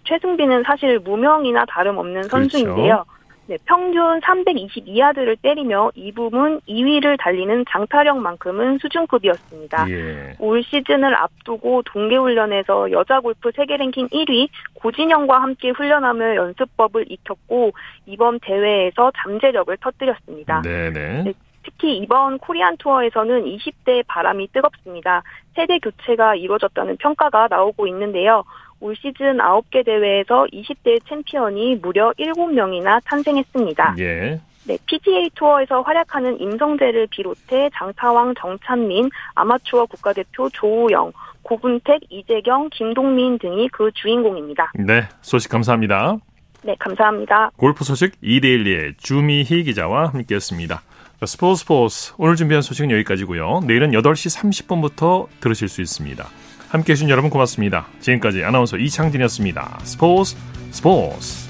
최승비는 0.03 0.63
사실 0.63 0.99
무명이나 0.99 1.65
다름없는 1.65 2.23
그렇죠. 2.23 2.29
선수인데요. 2.29 3.05
네, 3.47 3.57
평균 3.65 4.19
322야드를 4.19 5.37
때리며 5.41 5.91
이 5.95 6.11
부분 6.11 6.59
2위를 6.67 7.17
달리는 7.17 7.63
장타력만큼은 7.69 8.77
수준급이었습니다. 8.79 9.89
예. 9.89 10.35
올 10.39 10.61
시즌을 10.63 11.15
앞두고 11.15 11.83
동계훈련에서 11.83 12.91
여자 12.91 13.21
골프 13.21 13.51
세계 13.55 13.77
랭킹 13.77 14.09
1위 14.09 14.49
고진영과 14.73 15.41
함께 15.41 15.69
훈련하며 15.69 16.35
연습법을 16.35 17.05
익혔고 17.09 17.71
이번 18.05 18.39
대회에서 18.41 19.11
잠재력을 19.15 19.75
터뜨렸습니다. 19.77 20.61
네네. 20.61 21.23
네, 21.23 21.33
특히 21.63 21.97
이번 21.97 22.39
코리안 22.39 22.75
투어에서는 22.77 23.45
20대 23.45 24.03
바람이 24.07 24.49
뜨겁습니다. 24.51 25.23
세대 25.55 25.79
교체가 25.79 26.35
이루어졌다는 26.35 26.97
평가가 26.97 27.47
나오고 27.49 27.87
있는데요. 27.87 28.43
올 28.79 28.95
시즌 28.95 29.37
9개 29.37 29.85
대회에서 29.85 30.45
20대 30.51 30.99
챔피언이 31.07 31.75
무려 31.77 32.13
7명이나 32.17 33.01
탄생했습니다. 33.05 33.95
예. 33.99 34.39
네, 34.65 34.77
PGA 34.85 35.29
투어에서 35.35 35.81
활약하는 35.81 36.39
임성재를 36.41 37.07
비롯해 37.09 37.69
장타왕 37.73 38.33
정찬민, 38.37 39.09
아마추어 39.33 39.85
국가대표 39.85 40.49
조우영, 40.49 41.13
고분택, 41.41 42.01
이재경, 42.09 42.69
김동민 42.73 43.39
등이 43.39 43.69
그 43.69 43.89
주인공입니다. 43.93 44.73
네, 44.75 45.07
소식 45.21 45.49
감사합니다. 45.49 46.17
네, 46.63 46.75
감사합니다. 46.79 47.51
골프 47.55 47.85
소식 47.85 48.15
이데일리의 48.21 48.95
주미희 48.97 49.63
기자와 49.63 50.07
함께했습니다. 50.09 50.81
스포츠 51.25 51.61
스포츠 51.61 52.13
오늘 52.17 52.35
준비한 52.35 52.61
소식은 52.61 52.91
여기까지고요. 52.91 53.61
내일은 53.65 53.91
8시 53.91 54.37
30분부터 54.37 55.27
들으실 55.39 55.69
수 55.69 55.81
있습니다. 55.81 56.25
함께 56.69 56.93
해 56.93 56.95
주신 56.95 57.09
여러분 57.09 57.29
고맙습니다. 57.29 57.87
지금까지 58.01 58.43
아나운서 58.43 58.77
이창진이었습니다. 58.77 59.79
스포츠 59.83 60.35
스포츠 60.71 61.46